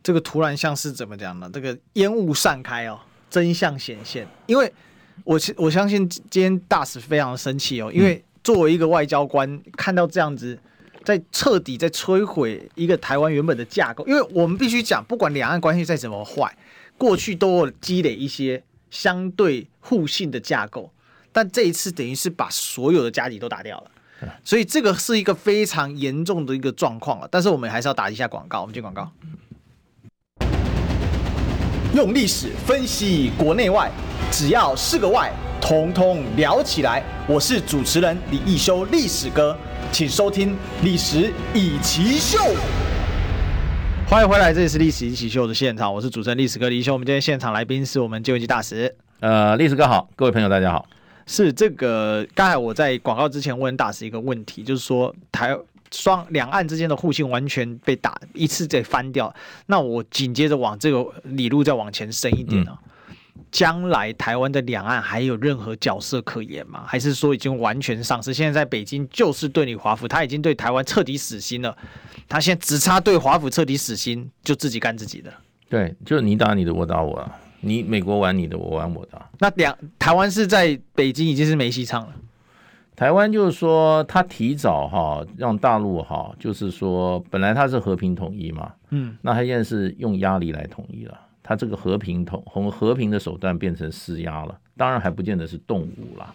[0.06, 1.50] 这个突然像是怎么讲呢？
[1.52, 2.96] 这个烟雾散开哦。
[3.28, 4.72] 真相显现，因为
[5.24, 10.56] 我我相信今天大使非常生气哦，因为作为一个外交官，看到这样子
[11.02, 16.56] 在彻底在摧毁一个台湾原本的架构，因为我们必须讲，不管两岸关系再怎么坏，
[16.96, 20.92] 过去都有积累一些相对互信的架构，
[21.32, 23.90] 但这一次等于是把所有的家底都打掉了，
[24.44, 27.28] 所以这个是一个非常严重的一个状况了。
[27.28, 29.10] 但是我们还是要打一下广告，我们接广告。
[31.96, 33.90] 用历史分析国内外，
[34.30, 35.32] 只要是个“外”，
[35.62, 37.02] 统统聊起来。
[37.26, 39.56] 我是主持人李易修，历史哥，
[39.90, 40.50] 请收听
[40.82, 42.38] 《历史易起秀》。
[44.06, 46.92] 欢迎回来，这里是《历史一起秀》的现场，我是主持人历史哥李易修。
[46.92, 48.94] 我们今天现场来宾是我们经济大使。
[49.20, 50.86] 呃，历史哥好，各位朋友大家好。
[51.24, 55.56] 是这个，刚才我在广告之前问大使一个问题，就是说台。
[55.90, 59.34] 双两岸之间的互信完全被打一次再翻掉，
[59.66, 62.76] 那我紧接着往这个里路再往前伸一点呢？
[63.52, 66.84] 将、嗯、来台湾的两岸还有任何角色可言吗？
[66.86, 68.34] 还是说已经完全丧失？
[68.34, 71.76] 现在在北京就是对你华府，他已经对台湾彻底死心了，
[72.28, 75.32] 他现在只差对华府彻底死心，就自己干自己的。
[75.68, 77.30] 对，就是你打你的，我打我啊，
[77.60, 79.22] 你美国玩你的，我玩我的。
[79.38, 82.14] 那两台湾是在北京已经是没戏唱了。
[82.96, 91.16] 台湾就是说，他提早哈让大陆哈，就是说本来他是和平统一嘛，嗯，那他现在是用压力来统一了。
[91.42, 96.34] 他这个和平统从和平的手段变成施压了，当然还不见得是动武了。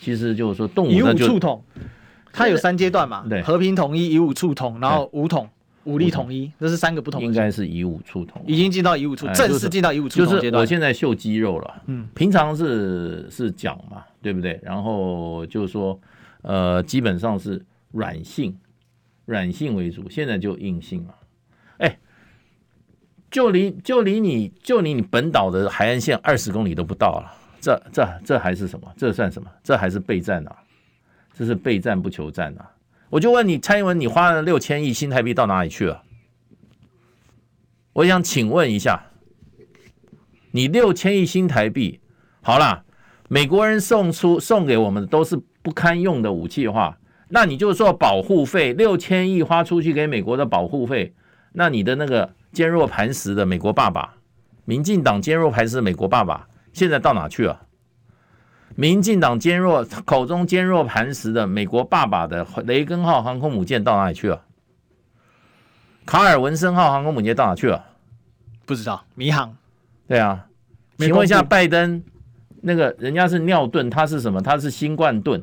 [0.00, 1.62] 其实就是说动武那就，
[2.32, 3.24] 它有三阶段嘛？
[3.28, 5.48] 对，和平统一、以武促统，然后武统、
[5.84, 7.22] 武力统一，这是三个不同。
[7.22, 10.52] 应该是以武促统，已经进到以武促，正式进到以武促统阶段。
[10.52, 14.58] 就是我现在秀肌肉了，嗯，平常是是讲嘛，对不对？
[14.62, 16.00] 然后就是说，
[16.42, 18.56] 呃，基本上是软性，
[19.26, 21.14] 软性为主，现在就硬性了。
[21.78, 21.98] 哎，
[23.30, 28.90] 就离就离你就离你本岛的海岸线二十公里都不到了，这这这还是什么？
[28.96, 29.50] 这算什么？
[29.62, 30.56] 这还是备战啊？
[31.34, 32.70] 这是备战不求战啊！
[33.08, 36.02] 我就问你，蔡英文，你花了六千亿新台币到哪里去了？
[37.94, 39.06] 我想请问一下，
[40.50, 42.00] 你六千亿新台币，
[42.42, 42.84] 好啦，
[43.32, 46.98] 美国人送出送给我们的都是不堪用的武器的话，
[47.30, 51.14] 那你就说保护费六千亿花出去给美国的保护费，
[51.52, 54.16] 那你的那个坚若磐石的美国爸爸，
[54.66, 57.62] 民进党坚若磐石的美国爸爸，现在到哪去了？
[58.76, 64.42] 民进党坚若口中坚若磐石的美国爸爸的雷根号航空母舰到哪里去了？
[66.04, 67.82] 卡尔文森号航空母舰到哪去了？
[68.66, 69.56] 不知道，迷航。
[70.06, 70.48] 对啊，
[70.98, 72.02] 请问一下，拜登
[72.62, 74.40] 那个人家是尿遁，他是什么？
[74.40, 75.42] 他是新冠盾，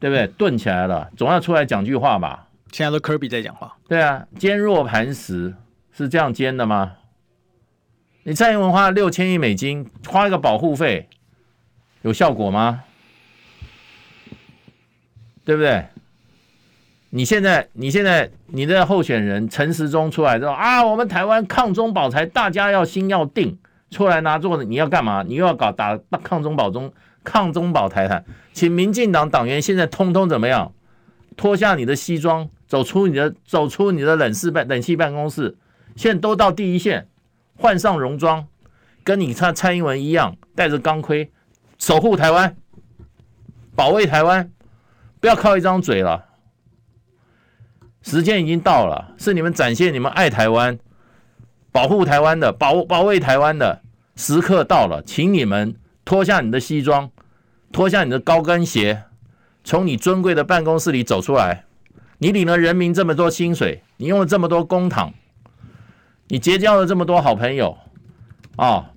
[0.00, 0.26] 对不对？
[0.26, 2.48] 盾起来了，总要出来讲句话吧？
[2.72, 3.76] 现在都科比在讲话。
[3.86, 5.54] 对啊，坚若磐石
[5.92, 6.94] 是这样坚的吗？
[8.24, 11.08] 你蔡英文花了六千亿美金，花一个保护费。
[12.02, 12.82] 有效果吗？
[15.44, 15.86] 对不对？
[17.10, 23.56] 你现在，你现在，你的候选人陈时中出来之后啊，我们台湾抗中保台，大家要心要定，
[23.90, 25.22] 出来拿座，你要干嘛？
[25.22, 30.72] 你又要搞打抗中保中、抗中保台台，请民进党党员现在通通怎么样？
[31.36, 35.56] 脱下你的西装，走出你的走出你的冷室办冷气办公室，
[35.94, 37.06] 现在都到第一线，
[37.56, 38.46] 换上戎装，
[39.04, 41.30] 跟你蔡蔡英文一样，戴着钢盔。
[41.78, 42.56] 守护台湾，
[43.74, 44.50] 保卫台湾，
[45.20, 46.24] 不要靠一张嘴了。
[48.00, 50.78] 时间已经到了，是你们展现你们爱台湾、
[51.76, 53.82] 保护台湾的、保保卫台湾的
[54.14, 57.10] 时刻到了，请你们脱下你的西装，
[57.70, 59.02] 脱下你的高跟鞋，
[59.62, 61.66] 从你尊贵的办公室里走出来。
[62.16, 65.12] 你领了人民这么多薪水，你用了这么多公帑，
[66.28, 67.76] 你结交了这么多好朋友，
[68.56, 68.92] 啊、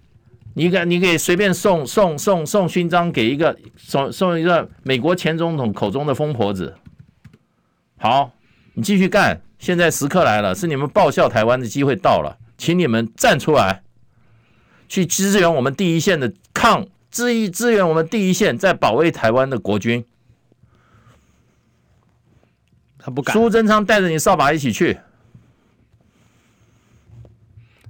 [0.53, 6.73] 你给，你给随便送送送送勋章给一个送送一个美国前总统口中的疯婆子。
[7.97, 8.31] 好，
[8.75, 9.41] 你继续干。
[9.57, 13.81] 现在时刻来了，是你们报效台湾的机会到了，请你们站出来，
[14.87, 20.05] 去支援我们第一线的抗，支支援我们第一线在保卫台湾的国军。
[22.99, 23.33] 他不敢。
[23.33, 24.99] 苏贞昌带着你扫把一起去，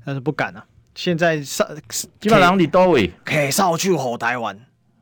[0.06, 0.64] 但是不敢啊。
[0.94, 1.68] 现在上
[2.20, 4.60] 基本上你都会，可以扫去火台湾，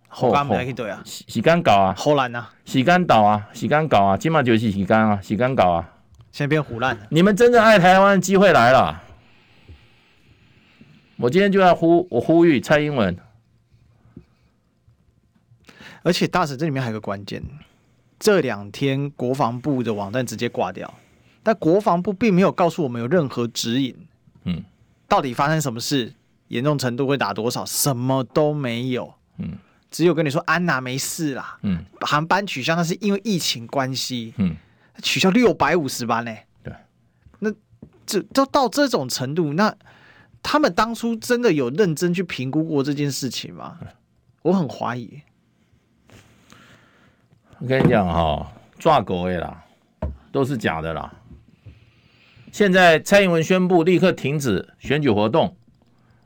[0.07, 1.01] 后干没去对啊？
[1.05, 5.89] 时间搞啊，荷兰啊，时间搞啊，时间搞啊，今嘛就是时间啊，时间搞啊，
[6.32, 6.97] 现在变唬烂。
[7.09, 9.03] 你们真正爱台湾的机会来了，
[11.18, 13.18] 我今天就要呼，我呼吁蔡英文。
[16.03, 17.43] 而且大使这里面还有个关键，
[18.20, 20.93] 这两天国防部的网站直接挂掉，
[21.43, 23.95] 但国防部并没有告诉我们有任何指引。
[24.45, 24.63] 嗯。
[25.09, 26.13] 到底发生什么事？
[26.49, 27.65] 严重程度会打多少？
[27.65, 29.13] 什么都没有。
[29.38, 29.57] 嗯，
[29.89, 31.57] 只有跟你说安娜没事啦。
[31.61, 34.34] 嗯，航班取消那是因为疫情关系。
[34.36, 34.55] 嗯，
[35.01, 36.36] 取消六百五十班呢。
[36.61, 36.74] 对，
[37.39, 37.49] 那
[38.05, 39.74] 这都到这种程度，那
[40.49, 43.77] 他们当初真的有认真去评估过这件事情吗？
[44.43, 45.21] 我很怀疑。
[47.59, 49.61] 我跟你讲哈，抓狗的啦，
[50.31, 51.13] 都是假的啦。
[52.53, 55.57] 现在蔡英文宣布立刻停止选举活动，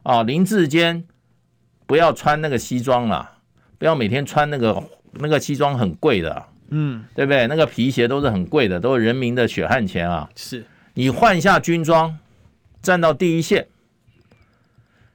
[0.03, 1.03] 啊，林志坚
[1.87, 3.37] 不要穿那个西装了，
[3.79, 7.47] 不要每天穿那个那个西装很贵的，嗯，对不对？
[7.47, 10.29] 那个皮鞋都是很贵的，都是人民的血汗钱啊。
[10.35, 10.63] 是，
[10.93, 12.19] 你换一下军装，
[12.83, 13.67] 站到第一线。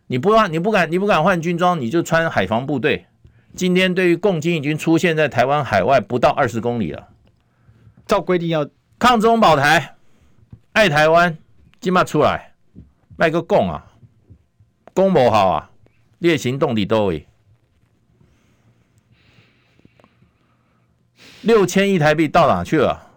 [0.09, 3.07] 你不换，你不敢，你不敢换军装，你就穿海防部队。
[3.55, 7.09] 今天对于共军已经出现在台湾海外不到二十公里了，
[8.07, 9.97] 照规定要抗中保台。
[10.73, 11.39] 爱台湾，
[11.81, 12.53] 今嘛出来，
[13.17, 13.87] 卖个供啊，
[14.93, 15.71] 供不好啊，
[16.19, 17.27] 列行动的都位，
[21.41, 23.11] 六千亿台币到哪去了？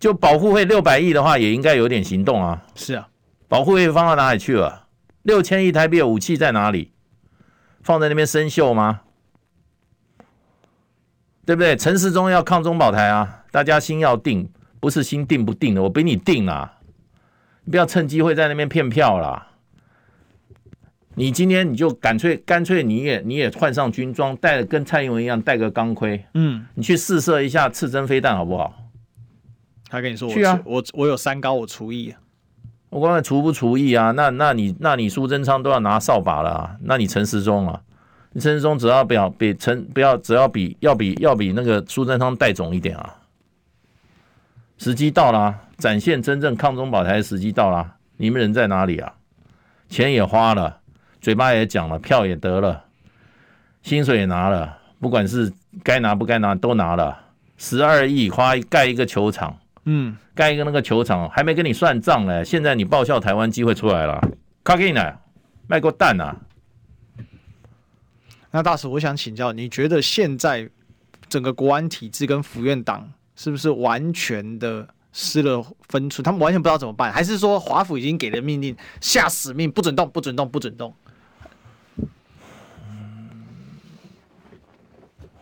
[0.00, 2.66] 就保护费六百亿的话，也应该有点行动啊。
[2.74, 3.08] 是啊，
[3.46, 4.88] 保护费放到哪里去了？
[5.22, 6.92] 六千亿台币的武器在哪里？
[7.82, 9.00] 放在那边生锈吗？
[11.46, 11.76] 对不对？
[11.76, 16.78] 陈时中要抗中保台啊，大家心要定，不是心定不定的，我比你定啊。
[17.70, 19.48] 不要趁机会在那边骗票啦！
[21.14, 28.74] 你今天你就干脆干脆你也你也换上军装，带跟蔡英文一样带个钢盔，嗯，你去试射一下刺针飞弹好不好？
[29.88, 32.20] 他跟你说我去啊，我我有三高，我厨艺啊。
[32.90, 34.10] 我管你除不除役啊？
[34.10, 36.76] 那那你那你苏贞昌都要拿扫把了啊？
[36.82, 37.80] 那你陈时中啊？
[38.32, 43.16] 你陈时中只要不要比陈不要只要比要比要比那个苏贞昌带种一点啊？
[44.76, 49.12] 时机到了，展现真正抗中保台的时机到了，你们人在哪里啊？
[49.88, 50.76] 钱也花了。
[51.20, 52.82] 嘴巴也讲了，票也得了，
[53.82, 55.52] 薪水也拿了，不管是
[55.84, 57.14] 该拿不该拿都拿了，
[57.58, 64.18] 十二亿花盖一个球场，嗯，盖一个那个球场还没跟你算账嘞，现在你报效台湾机会出来了，
[64.64, 65.14] 卡给你来
[65.66, 66.34] 卖过蛋啊！
[68.50, 70.70] 那大使，我想请教，你觉得现在
[71.28, 74.88] 整个国安体制跟府院党是不是完全的？
[75.12, 80.94] 失了分寸，他们完全不知道怎么办，还是说华府已经给了命令，下死命不准动，不准动，不准动？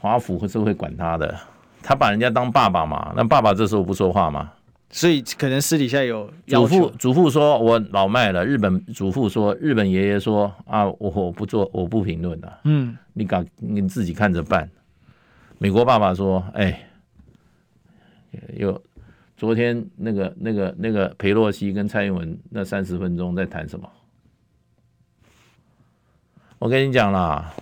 [0.00, 1.38] 华府是会管他的，
[1.82, 4.50] 他把人家当爸爸嘛，那爸爸这时候不说话吗？
[4.90, 8.44] 所以可能私底下有祖父祖父说，我老迈了。
[8.44, 12.60] 日本祖父说，日本爷爷说啊，我我不做，我不评论了。
[12.64, 14.68] 嗯，你敢你自己看着办。
[15.58, 16.88] 美国爸爸说，哎，
[18.56, 18.82] 有。
[19.36, 23.88] 昨天那个、那个、那个裴洛西跟蔡英文那三十分钟在谈什么？
[26.58, 27.54] 我跟你讲啦，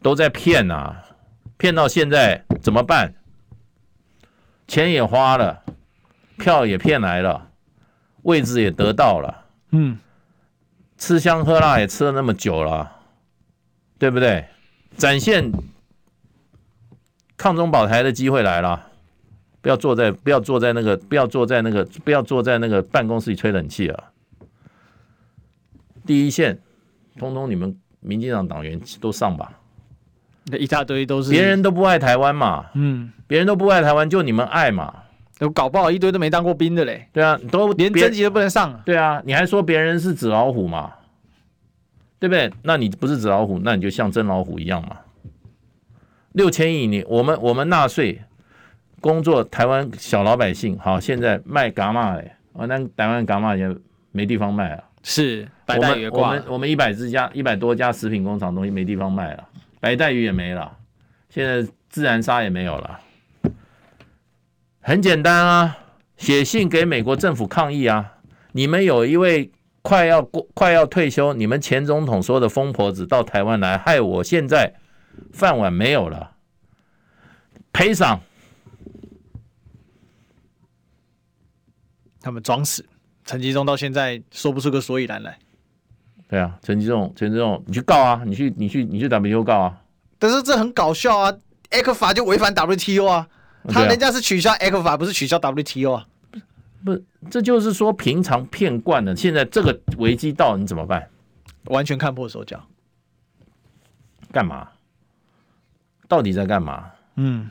[0.00, 0.94] 都在骗呐，
[1.56, 3.12] 骗到现在怎么办？
[4.68, 5.64] 钱也花了，
[6.38, 7.48] 票也骗来了，
[8.22, 9.98] 位置也得到了，嗯，
[10.98, 12.92] 吃香喝辣也吃了那么久了，
[13.98, 14.46] 对不对？
[14.96, 15.52] 展现
[17.36, 18.88] 抗中保台的机会来了。
[19.60, 24.04] 不要坐在不要坐在那个不要坐在那个不要坐在那个办公室里吹冷气啊！
[26.06, 26.60] 第一线，
[27.18, 29.58] 通通你们民进党党员都上吧。
[30.44, 35.02] 那一大堆都是，别人都不爱台湾嘛，嗯，别人都不爱台湾，就你们爱嘛。
[35.38, 37.08] 都搞不好一堆都没当过兵的嘞。
[37.12, 38.80] 对啊，都连征集都不能上。
[38.84, 40.92] 对啊，你还说别人是纸老虎嘛？
[42.18, 42.50] 对不对？
[42.62, 44.96] 那你不是纸老虎，那你就像真老虎一样嘛。
[46.32, 48.20] 六千亿，你我们我们纳税。
[48.98, 53.70] 工作台湾小老百姓好，现在卖伽马嘞，我那台湾伽马也
[54.10, 54.82] 没地方卖了。
[55.02, 59.46] 是，白带鱼我们我们一百只家一百多家食品工厂东西没地方卖了，
[59.78, 60.76] 白带鱼也没了，
[61.28, 62.98] 现在自然沙也没有了。
[64.86, 65.78] 很简单啊，
[66.16, 68.18] 写信给美国政府抗议啊！
[68.52, 69.50] 你们有一位
[69.82, 74.76] 快要过快要退休，你们前总统说的疯婆子到台湾来，害我现在
[75.32, 76.36] 饭碗没有了，
[77.72, 78.20] 赔偿。
[82.20, 82.86] 他们装死，
[83.24, 85.36] 陈吉仲到现在说不出个所以然来。
[86.28, 89.80] 对啊，陈吉仲，陈吉仲，你去告啊，你去，你去，你去 WTO 告啊。
[90.20, 91.34] 但是这很搞笑啊
[91.72, 93.28] ，ECFA 就违反 WTO 啊，
[93.72, 96.06] 他人家是取消 ECFA，不是取消 WTO 啊。
[96.84, 97.00] 不，
[97.30, 101.08] 这就是说平常骗惯了，现在这个危机到你怎么办？
[101.64, 102.64] 完全看破手脚。
[104.32, 104.68] 干嘛？
[106.08, 106.90] 到底在干嘛？
[107.16, 107.50] 嗯，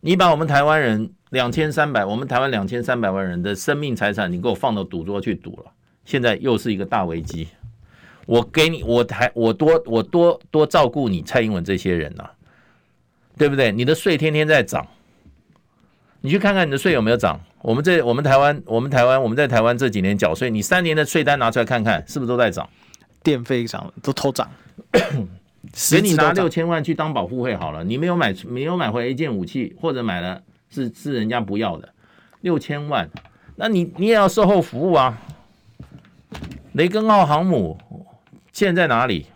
[0.00, 1.12] 你把我们台湾人。
[1.32, 5.72] 两千三百，我们台湾两千三百万人的生命财产，你给我放到赌桌去赌了，
[6.04, 7.48] 现在又是一个大危机。
[8.26, 12.32] 我给你，我台我多我多多照顾你蔡英文这些人呐、啊，
[13.38, 13.72] 对不对？
[13.72, 14.86] 你的税天天在涨，
[16.22, 17.38] 你去看看你的税有没有涨？
[17.60, 22.68] 我们这我们台湾我们台湾我们在台湾这几年缴税，你三年的税单拿出来看看，是不是都在涨？
[23.22, 24.50] 电费涨了，都偷涨。
[25.90, 30.42] 给你拿六千万去当保护费好了，你没有买没有买回一件武器，或者买了。
[30.74, 31.92] 是是人家不要的
[32.40, 33.10] 六千万，
[33.56, 35.20] 那你你也要售后服务啊。
[36.72, 37.78] 雷根号航母
[38.52, 39.26] 现在哪里？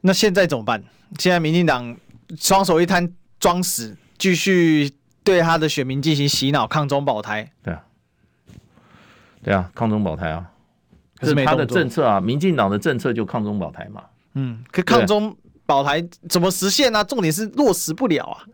[0.00, 0.82] 那现在怎么办？
[1.16, 1.96] 现在民进党
[2.36, 3.08] 双手一摊，
[3.42, 4.92] 装死，继续
[5.24, 7.50] 对他的选民进行洗脑，抗中保台。
[7.62, 7.84] 对啊，
[9.42, 10.50] 对啊，抗中保台啊，
[11.18, 14.04] 可是他的政策啊，民进党的政策就抗中保台嘛。
[14.34, 15.36] 嗯，可抗中。
[15.64, 17.04] 保台怎么实现呢、啊？
[17.04, 18.44] 重点是落实不了啊！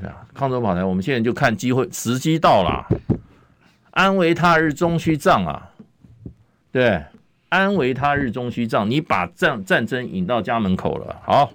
[0.00, 2.86] 对啊，抗中保台，我们现在就看机会，时机到了。
[3.90, 5.70] 安危他日终须仗啊！
[6.72, 7.04] 对，
[7.50, 11.52] 安危他日终须仗，你把战战争引到家门口了，好，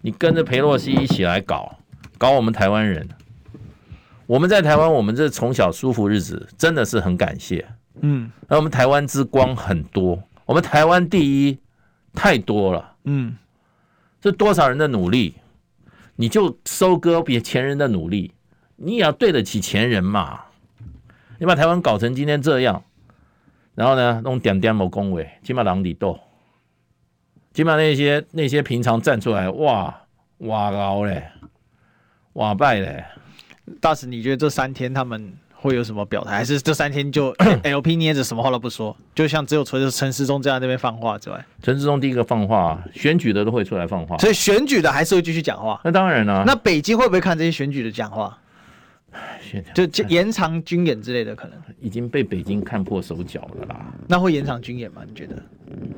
[0.00, 1.76] 你跟着裴洛西一起来搞，
[2.22, 3.08] 搞我们台湾人。
[4.28, 7.66] 我们在台湾，我们这从小舒服日子，真的是很感谢。
[8.00, 11.58] 嗯，而我们台湾之光很多，我们台湾第一
[12.14, 12.94] 太多了。
[13.06, 13.36] 嗯。
[14.20, 15.34] 这多少人的努力，
[16.14, 18.32] 你就收割别前人的努力，
[18.76, 20.42] 你也要对得起前人嘛。
[21.40, 22.84] 你把台湾搞成今天这样，
[23.74, 26.20] 然后呢，弄点点某恭维，起码狼里斗，
[27.52, 30.02] 起码那些那些平常站出来哇
[30.38, 31.24] 哇高嘞，
[32.34, 33.04] 哇败嘞。
[33.80, 36.32] 大使，你觉得这三天他们会有什么表态？
[36.32, 37.30] 还是这三天就
[37.62, 38.96] LP 捏着什么话都不说？
[39.14, 45.80] 就像只有除了陈思忠这样那边放话之外，陈思忠第一个放话，选举的都会出来放话，所以选举的还是会继续讲话。
[45.84, 46.44] 那当然了、啊。
[46.46, 48.36] 那北京会不会看这些选举的讲话？
[49.74, 53.94] 就延长军演之类的，可能已经被北京看破手脚了啦。
[54.08, 55.02] 那会延长军演吗？
[55.06, 55.42] 你觉得？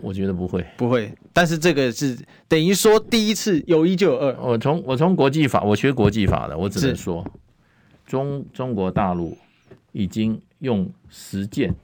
[0.00, 1.12] 我觉得不会，不会。
[1.32, 4.36] 但是这个是等于说第一次有一就有二。
[4.40, 7.24] 我从我从国际法，我学国际法的，我只能说。
[8.06, 9.36] 中中国大陆
[9.92, 11.74] 已经用实践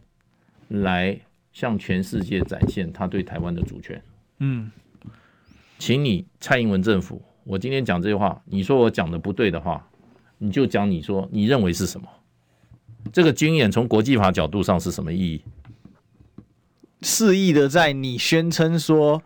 [0.69, 1.19] 来
[1.51, 4.01] 向全世界展现他对台湾的主权。
[4.39, 4.71] 嗯，
[5.79, 9.89] 请你蔡英文政府，我今天讲这句话，你说我讲的不对的话，
[10.41, 12.09] 你就讲你说你认为是什么？
[13.13, 15.45] 这个军演从国际法角度上是什么意义？
[17.03, 19.23] 肆意的在你宣称说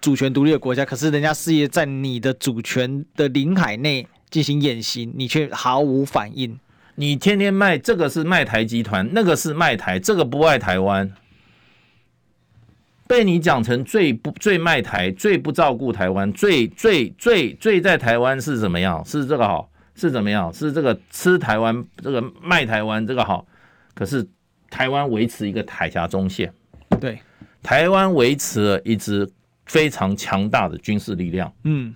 [0.00, 4.08] 主权独立的国家，可是人家肆意在你的主权的领海内。
[4.32, 6.58] 进行演习，你却毫无反应。
[6.94, 11.12] 你天天卖这个是卖台集团，那个是卖台，这个不爱台湾，
[13.06, 19.04] 被你讲成最不最卖台、最不照顾台湾、最最最最在台湾是怎么样？
[19.04, 19.68] 是这个好？
[19.94, 20.52] 是怎么样？
[20.52, 23.46] 是这个吃台湾，这个卖台湾，这个好？
[23.94, 24.26] 可是
[24.70, 26.52] 台湾维持一个海峡中线，
[26.98, 27.20] 对，
[27.62, 29.30] 台湾维持了一支
[29.66, 31.94] 非常强大的军事力量，嗯，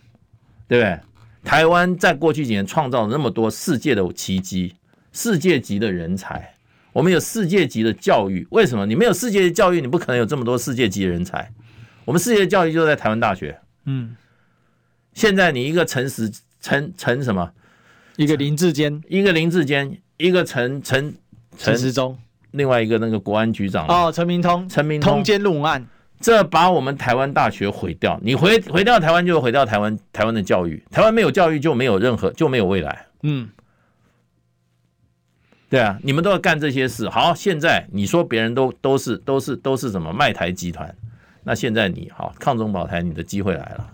[0.69, 1.01] 对不对？
[1.43, 4.75] 台湾在过去几年创造了那么多世界的奇迹，
[5.13, 6.55] 世界级的人才，
[6.93, 8.47] 我们有世界级的教育。
[8.51, 8.85] 为什么？
[8.85, 11.51] 你没有世界的教育，你不可能有这么多世界级的人才。
[12.05, 13.59] 我们世界的教育就在台湾大学。
[13.85, 14.17] 嗯，
[15.15, 16.31] 现在你一个陈时
[16.61, 17.51] 陈陈什么？
[18.17, 21.15] 一个林志坚，一个林志坚，一个陈陈
[21.57, 22.19] 陈时中，
[22.53, 25.87] 另外一个那个国安局长哦，陈明通，陈明通通奸论案。
[26.19, 30.83] 这把我们台湾大学毁掉，你毁毁掉台湾，就毁掉台湾台湾的教育。
[30.91, 33.05] 台湾没有教育，就没有任何就没有未来。
[33.23, 33.51] 嗯，
[35.69, 37.07] 对啊，你们都要干这些事。
[37.11, 40.97] 好，现在你说别人都都是都是都是什么卖台集团，
[41.45, 43.93] 那现在你好抗中保台，你的机会来了。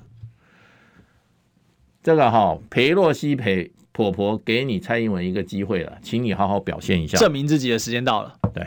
[2.05, 8.34] 这个哈，裴洛西裴婆婆给你蔡英文一个机会了，请你好好表现一下，证明自己的时间到了。
[8.55, 8.66] 对，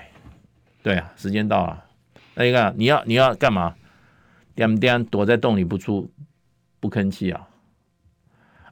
[0.83, 1.83] 对啊，时间到了。
[2.35, 3.73] 那你看，你要你要干嘛？
[4.53, 6.09] 点点躲在洞里不出，
[6.79, 7.47] 不吭气啊！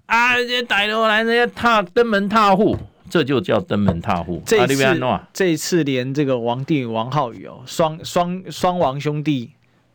[0.06, 2.78] 啊，这些歹徒来，那些踏登门踏户，
[3.10, 4.41] 这就叫登门踏户。
[4.45, 5.01] 这一次，
[5.34, 9.51] 这一次连这个王定宇、王浩宇哦，双双双王兄弟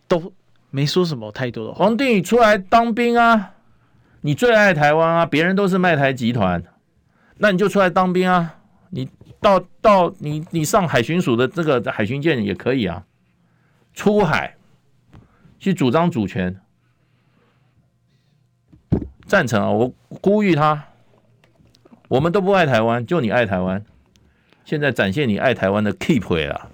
[0.06, 0.30] 都
[0.70, 1.86] 没说什么太多的话。
[1.86, 3.54] 王定宇出来当兵啊！
[4.20, 5.26] 你最爱台湾啊！
[5.26, 6.62] 别人都是卖台集团，
[7.36, 8.56] 那你就出来当兵啊！
[8.90, 9.08] 你
[9.40, 13.04] 到到你你上海巡署的这个海巡舰也可以啊。
[13.94, 14.56] 出海
[15.58, 16.60] 去主张主权，
[19.26, 19.70] 赞成啊！
[19.70, 20.84] 我呼吁他，
[22.08, 23.84] 我们都不爱台湾，就你爱台湾。
[24.64, 26.70] 现在展现你爱台湾的 keep 了。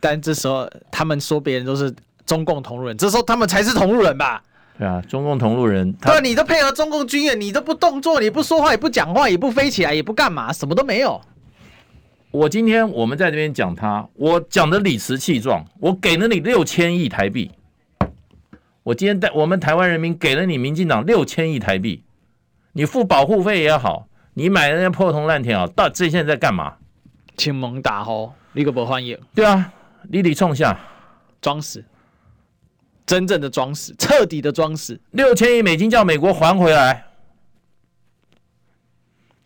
[0.00, 1.92] 但这时候他们说别人都是
[2.24, 4.42] 中共同路人，这时候他们才是同路人吧？
[4.78, 5.92] 对啊，中共同路人。
[5.94, 11.20] 对，你都配合中共军演，你都不动作，你不说话，也不讲话，也不飞起来，也不干嘛，什么都没有。
[12.30, 17.50] 我今天我们在这边讲他，我讲的理直气壮，我给了你六千亿台币。
[18.84, 22.04] 我今天带我们台湾人民给了你民进党六千亿台币，
[22.72, 26.74] 你付保护费也好，你买那些破铜烂铁啊，到这现在在干嘛？
[27.36, 29.18] 亲蒙打吼，你可不欢迎？
[29.34, 29.72] 对啊，
[30.08, 30.78] 你得冲下，
[31.40, 31.84] 装死，
[33.08, 35.00] 真正的装死，彻底的装死。
[35.12, 37.06] 六千亿美金叫美国还回来，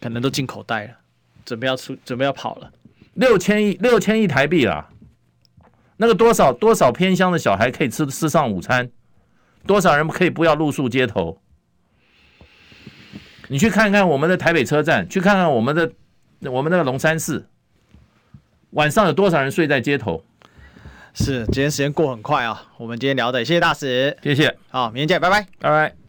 [0.01, 0.99] 可能都进口袋了。
[1.45, 2.73] 准备要出，准备要跑了，
[3.15, 4.91] 六千亿，六千亿台币啦，
[5.97, 8.91] 那个多少多少偏乡的小孩可以吃吃上午餐，
[9.65, 11.41] 多少人可以不要露宿街头？
[13.47, 15.93] 你去看看我们的台北车站，去看看我们的
[16.51, 17.49] 我们那个龙山寺，
[18.71, 20.25] 晚上有多少人睡在街头？
[21.15, 26.02] 是，今天时间过很快啊，我们今天聊的，谢谢大使，谢谢，好，明天见，拜拜，拜拜。